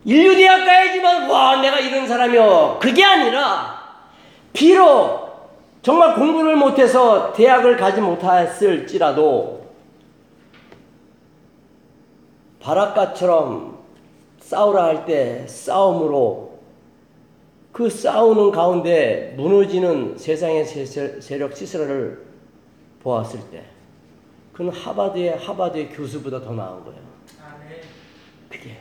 인류 0.04 0.34
대학 0.34 0.64
가야지만 0.64 1.28
와 1.28 1.56
내가 1.60 1.78
이런 1.78 2.06
사람이요 2.08 2.78
그게 2.80 3.04
아니라 3.04 3.78
비록 4.52 5.50
정말 5.82 6.14
공부를 6.14 6.56
못해서 6.56 7.32
대학을 7.34 7.76
가지 7.76 8.00
못했을지라도 8.00 9.60
바락가처럼 12.60 13.78
싸우라 14.40 14.84
할 14.84 15.04
때 15.04 15.46
싸움으로 15.46 16.49
그 17.72 17.88
싸우는 17.88 18.50
가운데 18.50 19.34
무너지는 19.36 20.16
세상의 20.18 20.64
세- 20.64 21.20
세력 21.20 21.56
시스라를 21.56 22.24
보았을 23.02 23.40
때 23.50 23.64
그는 24.52 24.72
하바드의 24.72 25.38
하바드의 25.38 25.90
교수보다 25.90 26.40
더 26.40 26.52
나은 26.52 26.84
거예요. 26.84 27.00
그게 28.48 28.76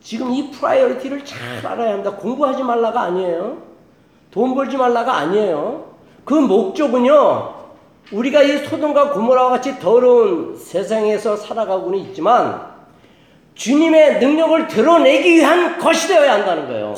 지금 0.00 0.30
이 0.32 0.50
priority를 0.50 1.24
잘 1.24 1.64
알아야 1.66 1.92
합니다. 1.92 2.16
공부하지 2.16 2.62
말라가 2.62 3.02
아니에요. 3.02 3.62
돈 4.30 4.54
벌지 4.54 4.76
말라가 4.76 5.16
아니에요. 5.18 5.94
그 6.24 6.34
목적은요. 6.34 7.54
우리가 8.12 8.42
이 8.42 8.58
소돔과 8.66 9.12
고모라와 9.12 9.50
같이 9.50 9.78
더러운 9.78 10.56
세상에서 10.58 11.36
살아가고는 11.36 11.98
있지만 12.00 12.73
주님의 13.54 14.18
능력을 14.20 14.68
드러내기 14.68 15.36
위한 15.36 15.78
것이 15.78 16.08
되어야 16.08 16.34
한다는 16.34 16.66
거예요. 16.66 16.94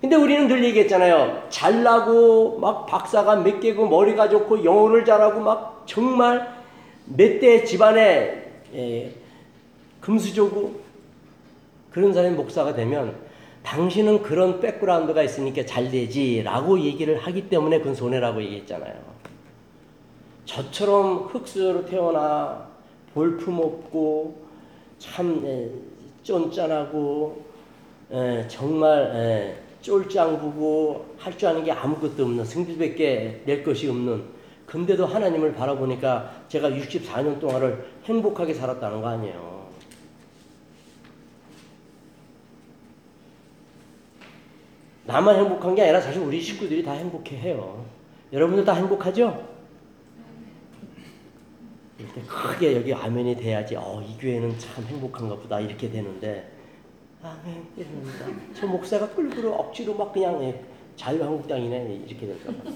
근데 0.00 0.14
우리는 0.14 0.46
늘 0.46 0.62
얘기했잖아요. 0.64 1.46
잘나고 1.50 2.60
막 2.60 2.86
박사가 2.86 3.36
몇 3.36 3.58
개고 3.58 3.88
머리가 3.88 4.28
좋고 4.28 4.64
영어를 4.64 5.04
잘하고 5.04 5.40
막 5.40 5.82
정말 5.86 6.56
몇 7.06 7.40
대 7.40 7.64
집안에 7.64 8.44
예, 8.74 9.10
금수저고 10.00 10.80
그런 11.90 12.12
사람이 12.12 12.36
목사가 12.36 12.74
되면 12.74 13.16
당신은 13.64 14.22
그런 14.22 14.60
백그라운드가 14.60 15.22
있으니까 15.22 15.64
잘 15.66 15.90
되지 15.90 16.42
라고 16.44 16.78
얘기를 16.78 17.18
하기 17.18 17.48
때문에 17.48 17.78
그건 17.78 17.94
손해라고 17.94 18.40
얘기했잖아요. 18.42 18.94
저처럼 20.44 21.28
흙수저로 21.32 21.86
태어나 21.86 22.67
볼품 23.18 23.58
없고 23.58 24.46
참 25.00 25.42
예, 25.44 25.68
쫀짠하고 26.22 27.44
예, 28.12 28.46
정말 28.46 29.10
예, 29.12 29.62
쫄짱부고 29.82 31.16
할 31.18 31.36
줄 31.36 31.48
아는 31.48 31.64
게 31.64 31.72
아무것도 31.72 32.22
없는 32.22 32.44
승질밖에 32.44 33.42
낼 33.44 33.64
것이 33.64 33.88
없는 33.88 34.22
근데도 34.66 35.04
하나님을 35.04 35.52
바라보니까 35.54 36.44
제가 36.46 36.70
64년 36.70 37.40
동안을 37.40 37.84
행복하게 38.04 38.54
살았다는 38.54 39.02
거 39.02 39.08
아니에요. 39.08 39.66
나만 45.06 45.34
행복한 45.34 45.74
게 45.74 45.82
아니라 45.82 46.00
사실 46.00 46.22
우리 46.22 46.40
식구들이 46.40 46.84
다 46.84 46.92
행복해 46.92 47.36
해요. 47.36 47.84
여러분들 48.32 48.64
다 48.64 48.74
행복하죠? 48.74 49.57
이렇게 51.98 52.20
크게 52.22 52.76
여기 52.76 52.94
아멘이 52.94 53.36
돼야지 53.36 53.74
어, 53.76 54.02
이 54.06 54.16
교회는 54.20 54.56
참 54.58 54.84
행복한가 54.84 55.36
보다 55.36 55.58
이렇게 55.60 55.90
되는데 55.90 56.48
아멘 57.22 57.66
이러는다. 57.76 58.26
저 58.54 58.66
목사가 58.66 59.08
끌고 59.08 59.48
억지로 59.54 59.94
막 59.94 60.12
그냥 60.12 60.42
예, 60.44 60.62
자유한국당이네 60.96 62.02
이렇게 62.06 62.26
될까 62.26 62.52
봐. 62.52 62.70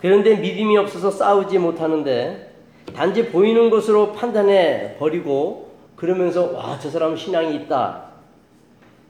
그런데 0.00 0.36
믿음이 0.36 0.76
없어서 0.76 1.10
싸우지 1.10 1.58
못하는데 1.58 2.54
단지 2.94 3.26
보이는 3.30 3.68
것으로 3.70 4.12
판단해 4.12 4.96
버리고 4.98 5.72
그러면서 5.96 6.52
와 6.52 6.78
저 6.80 6.90
사람은 6.90 7.16
신앙이 7.16 7.56
있다 7.56 8.04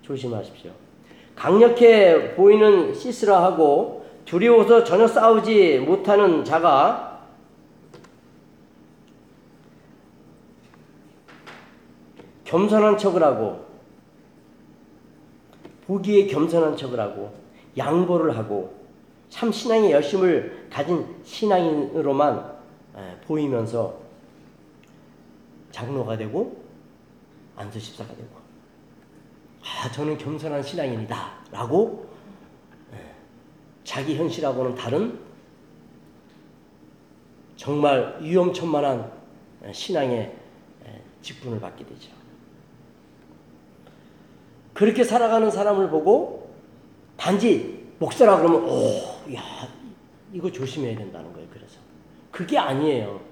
조심하십시오. 0.03 0.71
강력해 1.37 2.35
보이는 2.35 2.95
시스라 2.95 3.43
하고 3.43 3.98
두려워서 4.29 4.85
전혀 4.85 5.09
싸우지 5.09 5.79
못하는 5.79 6.45
자가 6.45 7.27
겸손한 12.45 12.99
척을 12.99 13.23
하고 13.23 13.65
보기에 15.87 16.27
겸손한 16.27 16.77
척을 16.77 17.01
하고 17.01 17.35
양보를 17.79 18.37
하고 18.37 18.75
참 19.31 19.51
신앙의 19.51 19.93
열심을 19.93 20.69
가진 20.71 21.07
신앙인으로만 21.25 22.59
에, 22.97 23.21
보이면서 23.27 23.99
장로가 25.73 26.19
되고 26.19 26.65
안수십사가 27.57 28.15
되고 28.15 28.29
아 29.63 29.91
저는 29.91 30.19
겸손한 30.19 30.63
신앙인이다 30.63 31.33
라고 31.51 32.07
에, 32.07 32.18
자기 33.89 34.17
현실하고는 34.17 34.75
다른 34.75 35.19
정말 37.57 38.19
위험천만한 38.21 39.11
에, 39.65 39.73
신앙의 39.73 40.19
에, 40.85 41.03
직분을 41.23 41.59
받게 41.59 41.87
되죠. 41.87 42.11
그렇게 44.75 45.03
살아가는 45.03 45.51
사람을 45.51 45.89
보고 45.89 46.55
단지 47.17 47.83
목사라 47.99 48.37
그러면 48.37 48.63
오, 48.65 49.33
야, 49.35 49.43
이거 50.35 50.53
조심해야 50.53 50.95
된다는 50.95 51.33
거예요. 51.33 51.49
그래서 51.51 51.79
그게 52.31 52.59
아니에요. 52.59 53.23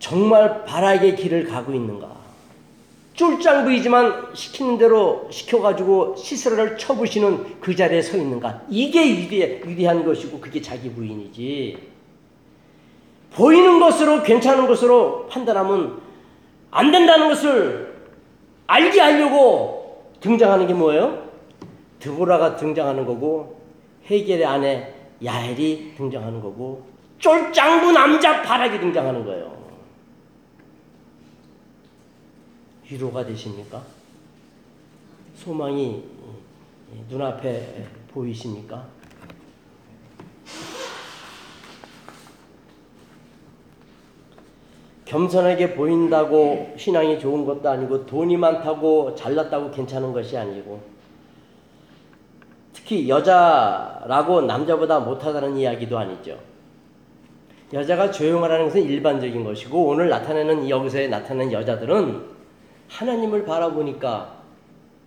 정말 0.00 0.64
바락의 0.64 1.14
길을 1.14 1.46
가고 1.46 1.72
있는가? 1.72 2.23
쫄짱 3.14 3.64
부이지만 3.64 4.34
시키는 4.34 4.76
대로 4.76 5.28
시켜가지고 5.30 6.16
시스라를 6.16 6.76
쳐부시는 6.76 7.60
그 7.60 7.74
자리에 7.74 8.02
서 8.02 8.16
있는가? 8.16 8.62
이게 8.68 9.04
위대, 9.04 9.60
위대한 9.64 10.04
것이고 10.04 10.40
그게 10.40 10.60
자기 10.60 10.90
부인이지. 10.90 11.78
보이는 13.32 13.78
것으로 13.78 14.22
괜찮은 14.22 14.66
것으로 14.66 15.28
판단하면 15.28 16.00
안 16.72 16.90
된다는 16.90 17.28
것을 17.28 17.94
알게 18.66 19.00
하려고 19.00 20.12
등장하는 20.20 20.66
게 20.66 20.74
뭐예요? 20.74 21.28
드보라가 22.00 22.56
등장하는 22.56 23.06
거고 23.06 23.60
헤겔의 24.06 24.44
아내 24.44 24.92
야엘이 25.24 25.94
등장하는 25.96 26.40
거고 26.40 26.84
쫄짱부 27.18 27.92
남자 27.92 28.42
바락이 28.42 28.80
등장하는 28.80 29.24
거예요. 29.24 29.53
위로가 32.90 33.24
되십니까? 33.24 33.82
소망이 35.36 36.04
눈앞에 37.08 37.86
보이십니까? 38.08 38.86
겸손하게 45.04 45.74
보인다고 45.74 46.74
신앙이 46.76 47.20
좋은 47.20 47.44
것도 47.44 47.68
아니고 47.68 48.06
돈이 48.06 48.36
많다고 48.36 49.14
잘났다고 49.14 49.70
괜찮은 49.70 50.12
것이 50.12 50.36
아니고 50.36 50.80
특히 52.72 53.08
여자라고 53.08 54.42
남자보다 54.42 55.00
못하다는 55.00 55.56
이야기도 55.56 55.98
아니죠. 55.98 56.38
여자가 57.72 58.10
조용하라는 58.10 58.66
것은 58.66 58.82
일반적인 58.82 59.44
것이고 59.44 59.86
오늘 59.86 60.08
나타내는 60.08 60.68
여기서 60.68 61.06
나타내는 61.08 61.52
여자들은 61.52 62.33
하나님을 62.88 63.44
바라보니까 63.44 64.42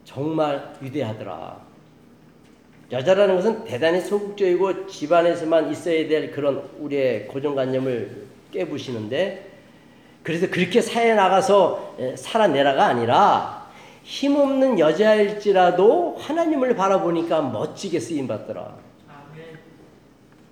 정말 0.03 0.73
위대하더라. 0.81 1.67
여자라는 2.91 3.35
것은 3.35 3.65
대단히 3.65 3.99
소극적이고 3.99 4.87
집안에서만 4.87 5.71
있어야 5.71 6.07
될 6.07 6.31
그런 6.31 6.69
우리의 6.79 7.27
고정관념을 7.27 8.27
깨부시는데 8.51 9.45
그래서 10.23 10.49
그렇게 10.49 10.81
사회 10.81 11.13
나가서 11.13 11.97
살아내라가 12.15 12.85
아니라 12.85 13.67
힘없는 14.03 14.79
여자일지라도 14.79 16.15
하나님을 16.17 16.75
바라보니까 16.75 17.41
멋지게 17.41 17.99
쓰임 17.99 18.27
받더라. 18.27 18.77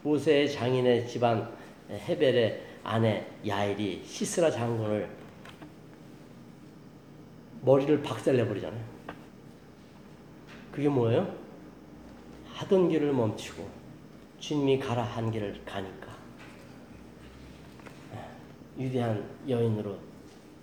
모세의 0.03 0.51
장인의 0.51 1.07
집안 1.07 1.49
헤벨의 1.89 2.61
아내 2.83 3.25
야엘이 3.47 4.03
시스라 4.05 4.51
장군을 4.51 5.24
머리를 7.65 8.03
박살내 8.03 8.47
버리잖아요. 8.47 8.81
그게 10.71 10.87
뭐예요? 10.87 11.27
하던 12.53 12.89
길을 12.89 13.11
멈추고 13.11 13.67
주님이 14.39 14.79
가라 14.79 15.01
한 15.01 15.31
길을 15.31 15.61
가니까 15.65 16.07
위대한 18.77 19.23
여인으로 19.49 19.95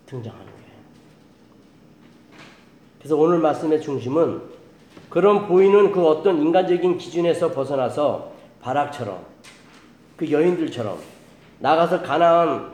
등장하는 0.07 0.46
거예요. 0.46 0.62
그래서 2.98 3.16
오늘 3.16 3.38
말씀의 3.38 3.80
중심은 3.82 4.42
그런 5.09 5.48
보이는 5.48 5.90
그 5.90 6.07
어떤 6.07 6.40
인간적인 6.40 6.98
기준에서 6.98 7.53
벗어나서 7.53 8.32
바락처럼 8.61 9.24
그 10.16 10.30
여인들처럼 10.30 10.98
나가서 11.59 12.03
가나안 12.03 12.72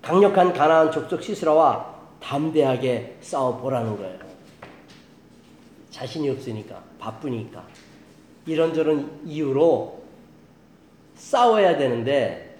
강력한 0.00 0.52
가나안 0.52 0.90
족속 0.90 1.22
시스라와 1.22 1.91
담대하게 2.22 3.16
싸워 3.20 3.56
보라는 3.58 3.96
거예요. 3.96 4.18
자신이 5.90 6.30
없으니까 6.30 6.82
바쁘니까 6.98 7.62
이런저런 8.46 9.20
이유로 9.24 10.00
싸워야 11.14 11.76
되는데 11.76 12.56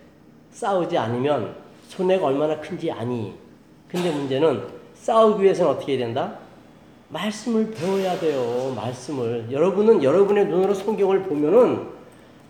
싸우지 0.51 0.97
않으면 0.99 1.57
손해가 1.89 2.27
얼마나 2.27 2.61
큰지 2.61 2.91
아니. 2.91 3.35
근데 3.89 4.11
문제는 4.11 4.67
싸우기 4.95 5.43
위해서는 5.43 5.73
어떻게 5.73 5.93
해야 5.93 6.05
된다? 6.07 6.39
말씀을 7.09 7.71
배워야 7.71 8.19
돼요. 8.19 8.73
말씀을. 8.75 9.49
여러분은 9.51 10.03
여러분의 10.03 10.47
눈으로 10.47 10.73
성경을 10.73 11.25
보면은 11.25 11.89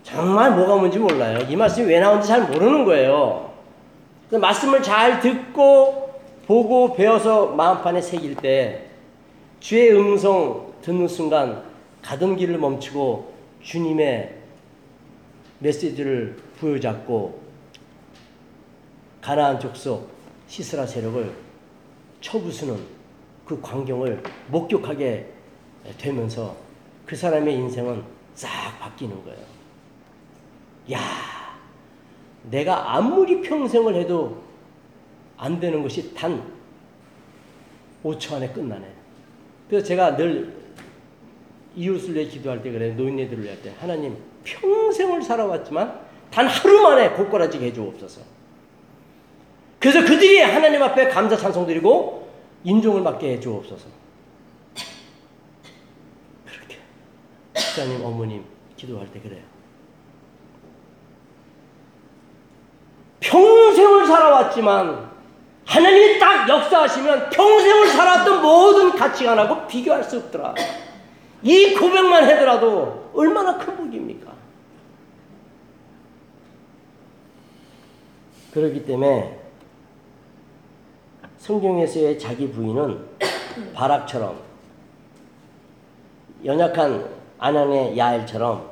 정말 0.03 0.55
뭐가 0.55 0.77
뭔지 0.77 0.99
몰라요. 0.99 1.39
이 1.49 1.55
말씀이 1.55 1.87
왜 1.87 1.99
나오는지 1.99 2.27
잘 2.27 2.49
모르는 2.49 2.85
거예요. 2.85 3.51
그래서 4.29 4.41
말씀을 4.41 4.83
잘 4.83 5.19
듣고 5.19 6.02
보고 6.45 6.93
배워서 6.93 7.47
마음판에 7.47 8.01
새길 8.01 8.35
때 8.35 8.87
주의 9.59 9.91
음성 9.95 10.73
듣는 10.81 11.07
순간 11.07 11.63
가던 12.01 12.35
길을 12.35 12.57
멈추고 12.57 13.33
주님의 13.61 14.35
메시지를 15.59 16.35
부여잡고 16.59 17.41
가나안 19.21 19.59
족속 19.59 20.09
시스라 20.47 20.85
세력을 20.85 21.33
쳐부수는 22.19 22.77
그 23.45 23.61
광경을 23.61 24.21
목격하게 24.49 25.27
되면서 25.97 26.55
그 27.05 27.15
사람의 27.15 27.55
인생은 27.55 28.03
싹 28.35 28.49
바뀌는 28.79 29.23
거예요. 29.23 29.39
야, 30.91 30.99
내가 32.49 32.95
아무리 32.95 33.41
평생을 33.41 33.95
해도 33.95 34.41
안 35.43 35.59
되는 35.59 35.83
것이 35.83 36.13
단 36.13 36.41
5초 38.01 38.35
안에 38.35 38.53
끝나네. 38.53 38.87
그래서 39.67 39.85
제가 39.85 40.15
늘 40.15 40.55
이웃을 41.75 42.15
위해 42.15 42.25
기도할 42.25 42.63
때 42.63 42.71
그래 42.71 42.91
노인네들을 42.91 43.43
위할 43.43 43.61
때 43.61 43.73
하나님 43.77 44.15
평생을 44.45 45.21
살아왔지만 45.21 45.99
단 46.31 46.47
하루 46.47 46.81
만에 46.81 47.09
고꾸라지게 47.09 47.65
해주옵소서. 47.67 48.21
그래서 49.79 49.99
그들이 49.99 50.39
하나님 50.39 50.81
앞에 50.81 51.09
감사 51.09 51.35
찬송 51.35 51.67
드리고 51.67 52.29
인종을 52.63 53.03
받게 53.03 53.33
해주옵소서. 53.33 53.89
그렇게 56.45 56.77
목사님 57.53 58.05
어머님 58.05 58.45
기도할 58.77 59.11
때 59.11 59.19
그래요. 59.19 59.43
평생을 63.19 64.07
살아왔지만 64.07 65.12
하나님이 65.65 66.19
딱 66.19 66.47
역사하시면 66.47 67.29
평생을 67.29 67.87
살았던 67.87 68.41
모든 68.41 68.91
가치관하고 68.91 69.67
비교할 69.67 70.03
수 70.03 70.17
없더라. 70.17 70.53
이 71.41 71.73
고백만 71.73 72.23
하더라도 72.23 73.09
얼마나 73.13 73.57
큰 73.57 73.75
복입니까? 73.75 74.31
그렇기 78.53 78.85
때문에 78.85 79.39
성경에서의 81.37 82.19
자기 82.19 82.49
부인은 82.51 83.03
바락처럼 83.73 84.39
연약한 86.45 87.09
안양의 87.39 87.97
야엘처럼 87.97 88.69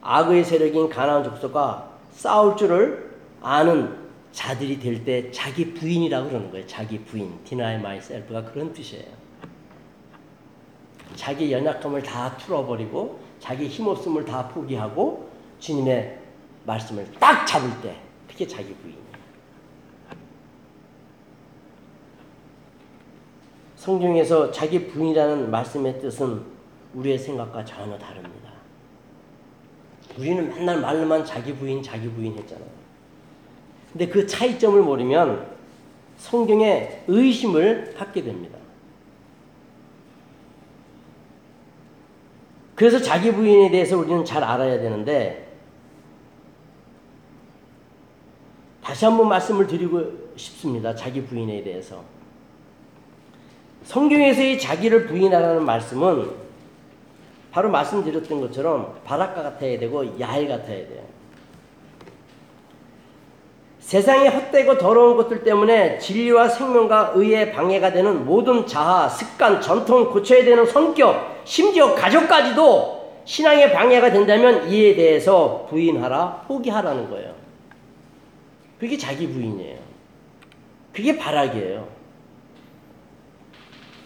악의 0.00 0.44
세력인 0.44 0.88
가나안 0.88 1.22
족속과 1.22 1.90
싸울 2.12 2.56
줄을 2.56 3.10
아는 3.42 3.99
자들이 4.32 4.78
될 4.78 5.04
때 5.04 5.30
자기 5.30 5.74
부인이라고 5.74 6.28
그러는 6.28 6.50
거예요. 6.50 6.66
자기 6.66 6.98
부인. 7.00 7.38
deny 7.44 7.76
myself가 7.76 8.44
그런 8.44 8.72
뜻이에요. 8.72 9.04
자기 11.16 11.52
연약함을 11.52 12.02
다 12.02 12.36
풀어버리고 12.36 13.20
자기 13.40 13.66
힘없음을 13.66 14.24
다 14.24 14.48
포기하고 14.48 15.28
주님의 15.58 16.18
말씀을 16.64 17.10
딱 17.18 17.44
잡을 17.46 17.68
때 17.80 17.96
그게 18.28 18.46
자기 18.46 18.72
부인이에요. 18.74 19.00
성경에서 23.76 24.50
자기 24.52 24.86
부인이라는 24.86 25.50
말씀의 25.50 26.00
뜻은 26.00 26.42
우리의 26.94 27.18
생각과 27.18 27.64
전혀 27.64 27.98
다릅니다. 27.98 28.50
우리는 30.18 30.48
맨날 30.50 30.80
말로만 30.80 31.24
자기 31.24 31.54
부인, 31.54 31.82
자기 31.82 32.08
부인 32.10 32.36
했잖아요. 32.36 32.68
근데 33.92 34.08
그 34.08 34.26
차이점을 34.26 34.80
모르면 34.82 35.46
성경에 36.16 37.02
의심을 37.08 37.94
갖게 37.96 38.22
됩니다. 38.22 38.58
그래서 42.74 42.98
자기 42.98 43.32
부인에 43.32 43.70
대해서 43.70 43.98
우리는 43.98 44.24
잘 44.24 44.42
알아야 44.42 44.80
되는데 44.80 45.48
다시 48.82 49.04
한번 49.04 49.28
말씀을 49.28 49.66
드리고 49.66 50.30
싶습니다. 50.36 50.94
자기 50.94 51.22
부인에 51.22 51.62
대해서. 51.62 52.02
성경에서의 53.84 54.58
자기를 54.58 55.06
부인하라는 55.06 55.64
말씀은 55.64 56.30
바로 57.50 57.70
말씀드렸던 57.70 58.40
것처럼 58.40 59.00
바닷가 59.04 59.42
같아야 59.42 59.78
되고 59.78 60.18
야일 60.18 60.48
같아야 60.48 60.86
돼요. 60.88 61.09
세상의 63.90 64.28
헛되고 64.28 64.78
더러운 64.78 65.16
것들 65.16 65.42
때문에 65.42 65.98
진리와 65.98 66.48
생명과 66.48 67.10
의에 67.16 67.50
방해가 67.50 67.92
되는 67.92 68.24
모든 68.24 68.64
자아, 68.64 69.08
습관, 69.08 69.60
전통, 69.60 70.12
고쳐야 70.12 70.44
되는 70.44 70.64
성격, 70.64 71.42
심지어 71.42 71.92
가족까지도 71.96 73.22
신앙에 73.24 73.72
방해가 73.72 74.12
된다면 74.12 74.70
이에 74.70 74.94
대해서 74.94 75.66
부인하라, 75.68 76.44
포기하라는 76.46 77.10
거예요. 77.10 77.34
그게 78.78 78.96
자기 78.96 79.26
부인이에요. 79.26 79.78
그게 80.92 81.18
바락이에요. 81.18 81.88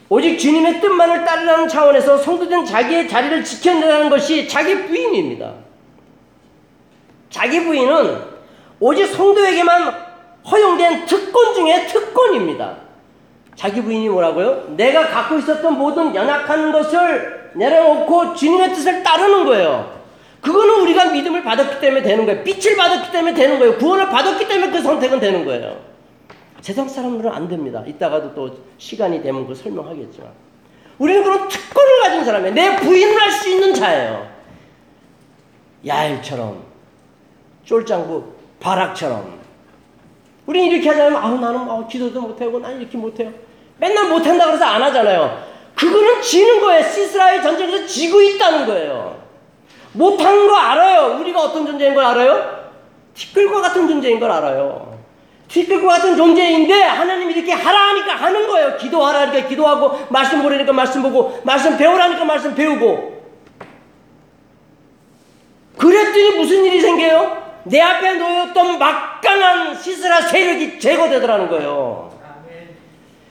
오직 0.08 0.38
주님의 0.38 0.80
뜻만을 0.80 1.26
따르라는 1.26 1.68
차원에서 1.68 2.16
성도된 2.16 2.64
자기의 2.64 3.06
자리를 3.06 3.44
지켜내라는 3.44 4.08
것이 4.08 4.48
자기 4.48 4.86
부인입니다. 4.86 5.52
자기 7.28 7.62
부인은 7.62 8.33
오직 8.80 9.06
성도에게만 9.06 9.94
허용된 10.50 11.06
특권 11.06 11.54
중에 11.54 11.86
특권입니다. 11.86 12.76
자기 13.56 13.82
부인이 13.82 14.08
뭐라고요? 14.08 14.74
내가 14.76 15.06
갖고 15.08 15.38
있었던 15.38 15.78
모든 15.78 16.14
연약한 16.14 16.72
것을 16.72 17.50
내려놓고 17.54 18.34
주님의 18.34 18.74
뜻을 18.74 19.02
따르는 19.02 19.44
거예요. 19.46 19.94
그거는 20.40 20.80
우리가 20.82 21.06
믿음을 21.06 21.42
받았기 21.42 21.80
때문에 21.80 22.02
되는 22.02 22.26
거예요. 22.26 22.42
빛을 22.44 22.76
받았기 22.76 23.12
때문에 23.12 23.34
되는 23.34 23.58
거예요. 23.58 23.78
구원을 23.78 24.08
받았기 24.08 24.46
때문에 24.46 24.72
그 24.72 24.82
선택은 24.82 25.20
되는 25.20 25.44
거예요. 25.44 25.80
세상 26.60 26.88
사람들은 26.88 27.30
안 27.30 27.48
됩니다. 27.48 27.82
이따가도 27.86 28.34
또 28.34 28.58
시간이 28.76 29.22
되면 29.22 29.46
그 29.46 29.54
설명하겠지만. 29.54 30.30
우리는 30.98 31.22
그런 31.22 31.48
특권을 31.48 32.00
가진 32.02 32.24
사람이에요. 32.24 32.54
내 32.54 32.76
부인을 32.76 33.20
할 33.20 33.30
수 33.30 33.48
있는 33.48 33.74
자예요. 33.74 34.28
야일처럼, 35.86 36.62
쫄장구, 37.64 38.33
바락처럼. 38.64 39.40
우리는 40.46 40.68
이렇게 40.68 40.88
하자면, 40.88 41.22
아우, 41.22 41.38
나는 41.38 41.68
어, 41.68 41.86
기도도 41.86 42.20
못하고, 42.20 42.58
난 42.60 42.80
이렇게 42.80 42.96
못해요. 42.96 43.30
맨날 43.76 44.08
못한다 44.08 44.46
그래서 44.46 44.64
안 44.64 44.82
하잖아요. 44.82 45.44
그거는 45.74 46.22
지는 46.22 46.60
거예요. 46.60 46.82
시스라의 46.82 47.42
전쟁에서 47.42 47.86
지고 47.86 48.22
있다는 48.22 48.66
거예요. 48.66 49.22
못하는 49.92 50.48
거 50.48 50.56
알아요. 50.56 51.18
우리가 51.20 51.42
어떤 51.42 51.66
존재인 51.66 51.94
걸 51.94 52.04
알아요? 52.04 52.64
티끌과 53.14 53.60
같은 53.60 53.86
존재인 53.86 54.18
걸 54.18 54.30
알아요. 54.30 54.98
티끌과 55.48 55.94
같은 55.94 56.16
존재인데 56.16 56.82
하나님이 56.82 57.34
이렇게 57.34 57.52
하라 57.52 57.90
하니까 57.90 58.14
하는 58.16 58.46
거예요. 58.46 58.76
기도하라 58.76 59.20
하니까 59.22 59.46
기도하고 59.46 60.06
말씀 60.08 60.42
보라니까 60.42 60.72
말씀 60.72 61.02
보고 61.02 61.40
말씀 61.44 61.76
배우라니까 61.76 62.24
말씀 62.24 62.54
배우고 62.54 63.22
그랬더니 65.76 66.38
무슨 66.38 66.64
일이 66.64 66.80
생겨요? 66.80 67.43
내 67.64 67.80
앞에 67.80 68.14
놓였던 68.14 68.78
막강한 68.78 69.80
시스라 69.80 70.22
세력이 70.22 70.78
제거되더라는 70.78 71.48
거예요. 71.48 72.12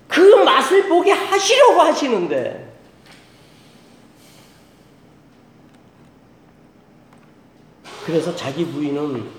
그 0.07 0.19
맛을 0.43 0.87
보게 0.87 1.11
하시려고 1.11 1.81
하시는데 1.81 2.71
그래서 8.05 8.35
자기 8.35 8.65
부인은 8.65 9.29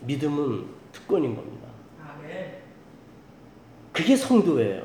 믿음은 0.00 0.66
특권인 0.92 1.36
겁니다. 1.36 1.68
그게 3.92 4.14
성도예요. 4.16 4.82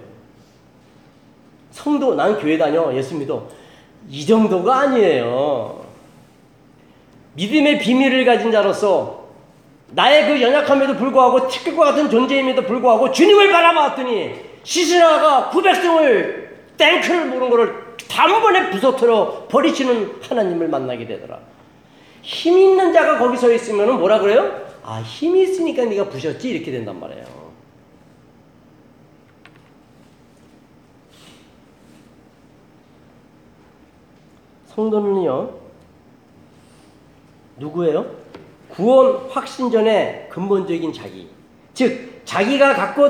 성도, 1.71 2.15
난 2.15 2.39
교회 2.39 2.57
다녀, 2.57 2.93
예수 2.93 3.15
믿어. 3.15 3.47
이 4.09 4.25
정도가 4.25 4.81
아니에요. 4.81 5.85
믿음의 7.35 7.79
비밀을 7.79 8.25
가진 8.25 8.51
자로서 8.51 9.22
나의 9.95 10.27
그 10.27 10.41
연약함에도 10.41 10.95
불구하고 10.95 11.47
티끌과 11.47 11.85
같은 11.85 12.09
존재임에도 12.09 12.63
불구하고 12.63 13.11
주님을 13.11 13.51
바라봤더니 13.51 14.33
시스라가 14.63 15.51
900성을 15.51 16.47
땡크를 16.77 17.29
부른 17.29 17.49
거를 17.49 17.83
단번에 18.09 18.71
부서뜨려 18.71 19.47
버리시는 19.49 20.21
하나님을 20.21 20.67
만나게 20.67 21.05
되더라. 21.05 21.39
힘 22.23 22.57
있는 22.57 22.93
자가 22.93 23.19
거기 23.19 23.37
서 23.37 23.51
있으면 23.51 23.99
뭐라 23.99 24.19
그래요? 24.19 24.63
아 24.83 25.01
힘이 25.01 25.43
있으니까 25.43 25.85
네가 25.85 26.09
부셨지 26.09 26.49
이렇게 26.49 26.71
된단 26.71 26.99
말이에요. 26.99 27.43
성도는요 34.67 35.51
누구예요? 37.57 38.22
구원 38.75 39.29
확신 39.29 39.69
전의 39.71 40.27
근본적인 40.29 40.91
자기, 40.93 41.27
즉 41.73 42.21
자기가 42.25 42.73
갖고 42.73 43.09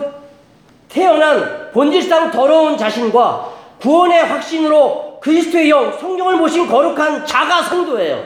태어난 0.90 1.72
본질상 1.72 2.32
더러운 2.32 2.78
자신과 2.78 3.54
구원의 3.80 4.26
확신으로 4.26 5.20
그리스도의 5.22 5.70
영, 5.70 5.98
성령을 5.98 6.38
모신 6.38 6.68
거룩한 6.68 7.26
자가 7.26 7.64
성도예요. 7.64 8.24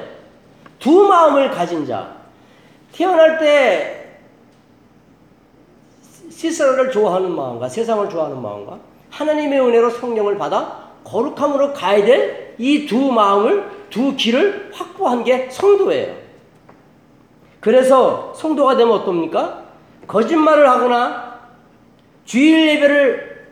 두 0.80 1.08
마음을 1.08 1.52
가진 1.52 1.86
자. 1.86 2.16
태어날 2.92 3.38
때 3.38 4.18
시스라를 6.30 6.92
좋아하는 6.92 7.32
마음과 7.32 7.70
세상을 7.70 8.10
좋아하는 8.10 8.42
마음과 8.42 8.80
하나님의 9.10 9.60
은혜로 9.60 9.92
성령을 9.92 10.38
받아 10.38 10.90
거룩함으로 11.04 11.74
가야 11.74 12.04
될 12.04 12.48
이 12.60 12.88
두 12.88 13.12
마음을 13.12 13.70
두 13.90 14.16
길을 14.16 14.72
확보한 14.74 15.24
게 15.24 15.50
성도예요. 15.50 16.27
그래서 17.68 18.32
성도가 18.34 18.78
되면 18.78 18.94
어떻습니까? 18.94 19.64
거짓말을 20.08 20.70
하거나 20.70 21.38
주일 22.24 22.66
예배를 22.66 23.46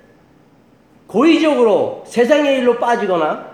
고의적으로 1.05 2.05
세상의 2.07 2.59
일로 2.59 2.77
빠지거나 2.79 3.45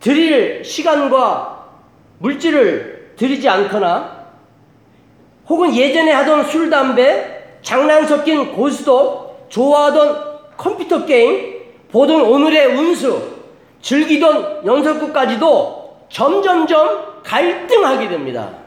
드릴 0.00 0.64
시간과 0.64 1.68
물질을 2.18 3.12
들이지 3.16 3.48
않거나 3.48 4.26
혹은 5.46 5.72
예전에 5.72 6.10
하던 6.10 6.46
술, 6.46 6.68
담배, 6.68 7.44
장난 7.62 8.04
섞인 8.08 8.52
고스톱, 8.56 9.48
좋아하던 9.50 10.56
컴퓨터 10.56 11.06
게임, 11.06 11.60
보던 11.92 12.22
오늘의 12.22 12.74
운수, 12.76 13.22
즐기던 13.82 14.66
연설구까지도 14.66 16.06
점점점 16.08 17.22
갈등하게 17.22 18.08
됩니다. 18.08 18.61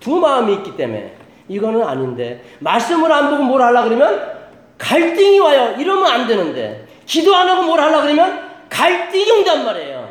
두 0.00 0.18
마음이 0.18 0.54
있기 0.54 0.76
때문에 0.76 1.14
이거는 1.48 1.82
아닌데 1.82 2.42
말씀을 2.60 3.12
안 3.12 3.30
보고 3.30 3.42
뭘 3.42 3.62
하려 3.62 3.84
그러면 3.84 4.40
갈등이 4.78 5.38
와요. 5.40 5.76
이러면 5.78 6.06
안 6.06 6.26
되는데 6.26 6.86
기도 7.06 7.34
안 7.36 7.48
하고 7.48 7.62
뭘 7.62 7.78
하려 7.80 8.02
그러면 8.02 8.50
갈등이 8.70 9.30
온단 9.30 9.64
말이에요. 9.64 10.08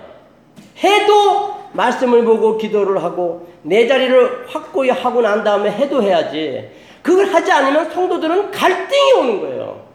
해도 0.83 1.55
말씀을 1.73 2.23
보고 2.23 2.57
기도를 2.57 3.03
하고 3.03 3.47
내 3.63 3.87
자리를 3.87 4.45
확고히 4.47 4.89
하고 4.89 5.21
난 5.21 5.43
다음에 5.43 5.71
해도 5.71 6.01
해야지. 6.01 6.69
그걸 7.01 7.33
하지 7.33 7.51
않으면 7.51 7.89
성도들은 7.91 8.51
갈등이 8.51 9.13
오는 9.13 9.41
거예요. 9.41 9.85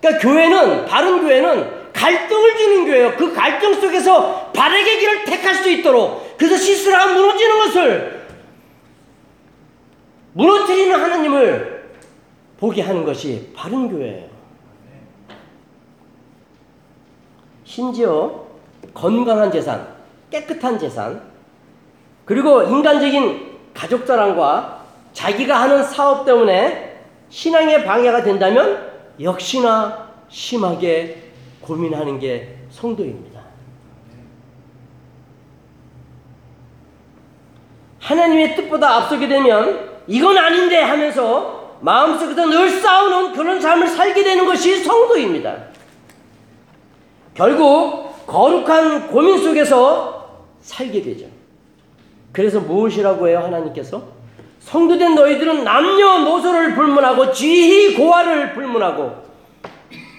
그러니까 0.00 0.22
교회는 0.22 0.86
바른 0.86 1.20
교회는 1.20 1.82
갈등을 1.92 2.56
주는 2.56 2.86
교회예요. 2.86 3.16
그 3.16 3.32
갈등 3.32 3.80
속에서 3.80 4.50
바르게 4.54 4.98
길을 4.98 5.24
택할 5.24 5.54
수 5.54 5.70
있도록 5.70 6.21
그래서 6.42 6.56
시스라가 6.56 7.14
무너지는 7.14 7.58
것을 7.60 8.26
무너뜨리는 10.32 11.00
하나님을 11.00 11.92
보게 12.58 12.82
하는 12.82 13.04
것이 13.04 13.52
바른 13.54 13.88
교회예요. 13.88 14.28
심지어 17.62 18.44
건강한 18.92 19.52
재산, 19.52 19.86
깨끗한 20.30 20.80
재산, 20.80 21.22
그리고 22.24 22.64
인간적인 22.64 23.58
가족 23.72 24.04
자랑과 24.04 24.84
자기가 25.12 25.60
하는 25.60 25.84
사업 25.84 26.24
때문에 26.24 27.04
신앙에 27.28 27.84
방해가 27.84 28.24
된다면 28.24 28.90
역시나 29.20 30.08
심하게 30.28 31.22
고민하는 31.60 32.18
게 32.18 32.56
성도입니다. 32.70 33.31
하나님의 38.02 38.56
뜻보다 38.56 38.96
앞서게 38.96 39.28
되면 39.28 39.90
이건 40.06 40.36
아닌데 40.36 40.80
하면서 40.80 41.76
마음속에서 41.80 42.46
늘 42.46 42.68
싸우는 42.68 43.32
그런 43.32 43.60
삶을 43.60 43.86
살게 43.86 44.22
되는 44.22 44.44
것이 44.44 44.82
성도입니다. 44.82 45.56
결국 47.34 48.26
거룩한 48.26 49.08
고민 49.08 49.38
속에서 49.38 50.46
살게 50.60 51.02
되죠. 51.02 51.26
그래서 52.32 52.60
무엇이라고 52.60 53.28
해요, 53.28 53.40
하나님께서? 53.44 54.02
성도된 54.60 55.14
너희들은 55.14 55.64
남녀노소를 55.64 56.74
불문하고 56.74 57.32
지희 57.32 57.96
고아를 57.96 58.54
불문하고 58.54 59.22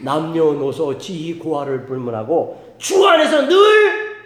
남녀노소 0.01 0.97
지희 0.97 1.39
고아를 1.39 1.86
불문하고 1.86 2.75
주 2.77 3.07
안에서 3.07 3.47
늘 3.47 4.17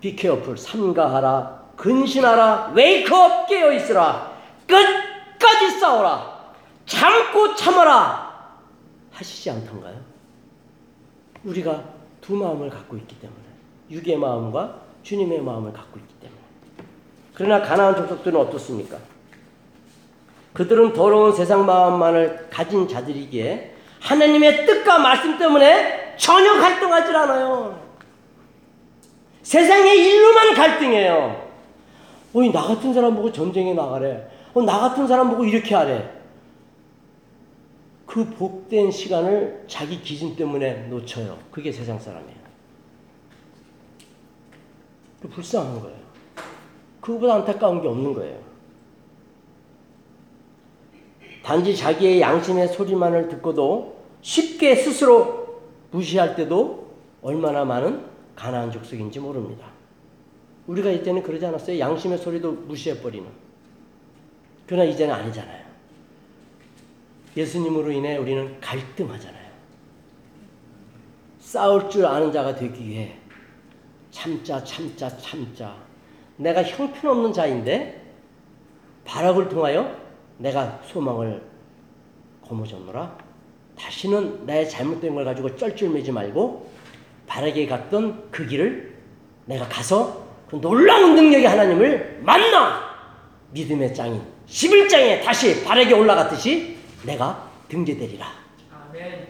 비케어풀 0.00 0.56
삼가하라 0.56 1.57
근신하라 1.78 2.72
웨이크업 2.74 3.46
깨어 3.46 3.72
있으라 3.72 4.32
끝까지 4.66 5.78
싸워라 5.78 6.38
참고 6.84 7.54
참아라 7.54 8.28
하시지 9.12 9.48
않던가요? 9.50 9.96
우리가 11.44 11.84
두 12.20 12.34
마음을 12.34 12.68
갖고 12.68 12.96
있기 12.96 13.18
때문에 13.20 13.40
육의 13.90 14.16
마음과 14.16 14.80
주님의 15.04 15.40
마음을 15.40 15.72
갖고 15.72 15.98
있기 16.00 16.14
때문에 16.20 16.40
그러나 17.32 17.62
가나안 17.64 17.94
족속들은 17.96 18.38
어떻습니까? 18.40 18.98
그들은 20.54 20.92
더러운 20.92 21.32
세상 21.32 21.64
마음만을 21.64 22.48
가진 22.50 22.88
자들이기에 22.88 23.76
하나님의 24.00 24.66
뜻과 24.66 24.98
말씀 24.98 25.38
때문에 25.38 26.16
전혀 26.16 26.54
갈등하지 26.54 27.14
않아요. 27.14 27.80
세상의 29.42 29.96
일로만 29.96 30.54
갈등해요. 30.54 31.47
어이, 32.38 32.52
나 32.52 32.62
같은 32.62 32.94
사람 32.94 33.16
보고 33.16 33.32
전쟁에 33.32 33.74
나가래. 33.74 34.28
어, 34.54 34.62
나 34.62 34.78
같은 34.78 35.08
사람 35.08 35.28
보고 35.30 35.44
이렇게 35.44 35.74
하래. 35.74 36.08
그 38.06 38.24
복된 38.30 38.92
시간을 38.92 39.64
자기 39.66 40.00
기준 40.00 40.36
때문에 40.36 40.86
놓쳐요. 40.86 41.36
그게 41.50 41.72
세상 41.72 41.98
사람이에요. 41.98 42.38
그 45.20 45.28
불쌍한 45.28 45.80
거예요. 45.80 45.98
그거보다 47.00 47.34
안타까운 47.34 47.82
게 47.82 47.88
없는 47.88 48.14
거예요. 48.14 48.38
단지 51.42 51.76
자기의 51.76 52.20
양심의 52.20 52.68
소리만을 52.68 53.28
듣고도 53.28 53.96
쉽게 54.20 54.76
스스로 54.76 55.60
무시할 55.90 56.36
때도 56.36 56.86
얼마나 57.20 57.64
많은 57.64 58.04
가난한 58.36 58.70
족속인지 58.70 59.18
모릅니다. 59.18 59.77
우리가 60.68 60.90
이때는 60.90 61.22
그러지 61.22 61.44
않았어요. 61.46 61.78
양심의 61.78 62.18
소리도 62.18 62.52
무시해버리는. 62.52 63.26
그러나 64.66 64.84
이제는 64.84 65.14
아니잖아요. 65.14 65.66
예수님으로 67.36 67.90
인해 67.90 68.16
우리는 68.18 68.60
갈등하잖아요. 68.60 69.48
싸울 71.40 71.88
줄 71.88 72.04
아는 72.04 72.30
자가 72.30 72.54
되기 72.54 72.86
위해 72.86 73.16
참자, 74.10 74.62
참자, 74.62 75.08
참자. 75.16 75.74
내가 76.36 76.62
형편없는 76.62 77.32
자인데 77.32 78.04
발악을 79.06 79.48
통하여 79.48 79.96
내가 80.36 80.80
소망을 80.84 81.42
거머쥐노라. 82.46 83.16
다시는 83.78 84.44
나의 84.44 84.68
잘못된 84.68 85.14
걸 85.14 85.24
가지고 85.24 85.56
쩔쩔매지 85.56 86.12
말고 86.12 86.70
바르게 87.26 87.66
갔던 87.66 88.30
그 88.30 88.46
길을 88.46 88.98
내가 89.46 89.66
가서 89.68 90.27
그 90.48 90.56
놀라운 90.56 91.14
능력의 91.14 91.46
하나님을 91.46 92.20
만나 92.22 92.88
믿음의 93.50 93.94
장인 93.94 94.22
11장에 94.48 95.22
다시 95.22 95.62
바르게 95.64 95.92
올라갔듯이 95.94 96.78
내가 97.04 97.50
등재되리라. 97.68 98.26
아멘. 98.72 99.28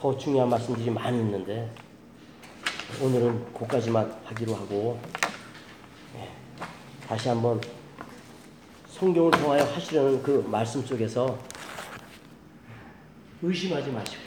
더 0.00 0.16
중요한 0.16 0.48
말씀들이 0.48 0.90
많이 0.90 1.18
있는데 1.18 1.70
오늘은 3.00 3.52
그까지만 3.52 4.12
하기로 4.24 4.54
하고 4.54 5.00
예, 6.16 6.28
다시 7.06 7.28
한번 7.28 7.60
성경을 8.88 9.30
통하여 9.30 9.62
하시려는 9.64 10.22
그 10.22 10.44
말씀 10.50 10.84
속에서 10.84 11.38
의심하지 13.42 13.90
마시고 13.90 14.22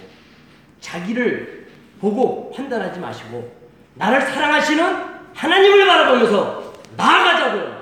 자기를 0.79 1.67
보고 1.99 2.51
판단하지 2.51 2.99
마시고 2.99 3.60
나를 3.95 4.21
사랑하시는 4.21 5.11
하나님을 5.33 5.87
바라보면서 5.87 6.73
나아가자고요. 6.97 7.81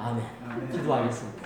아멘. 0.00 0.26
아멘. 0.44 0.70
기도하겠습니다. 0.72 1.32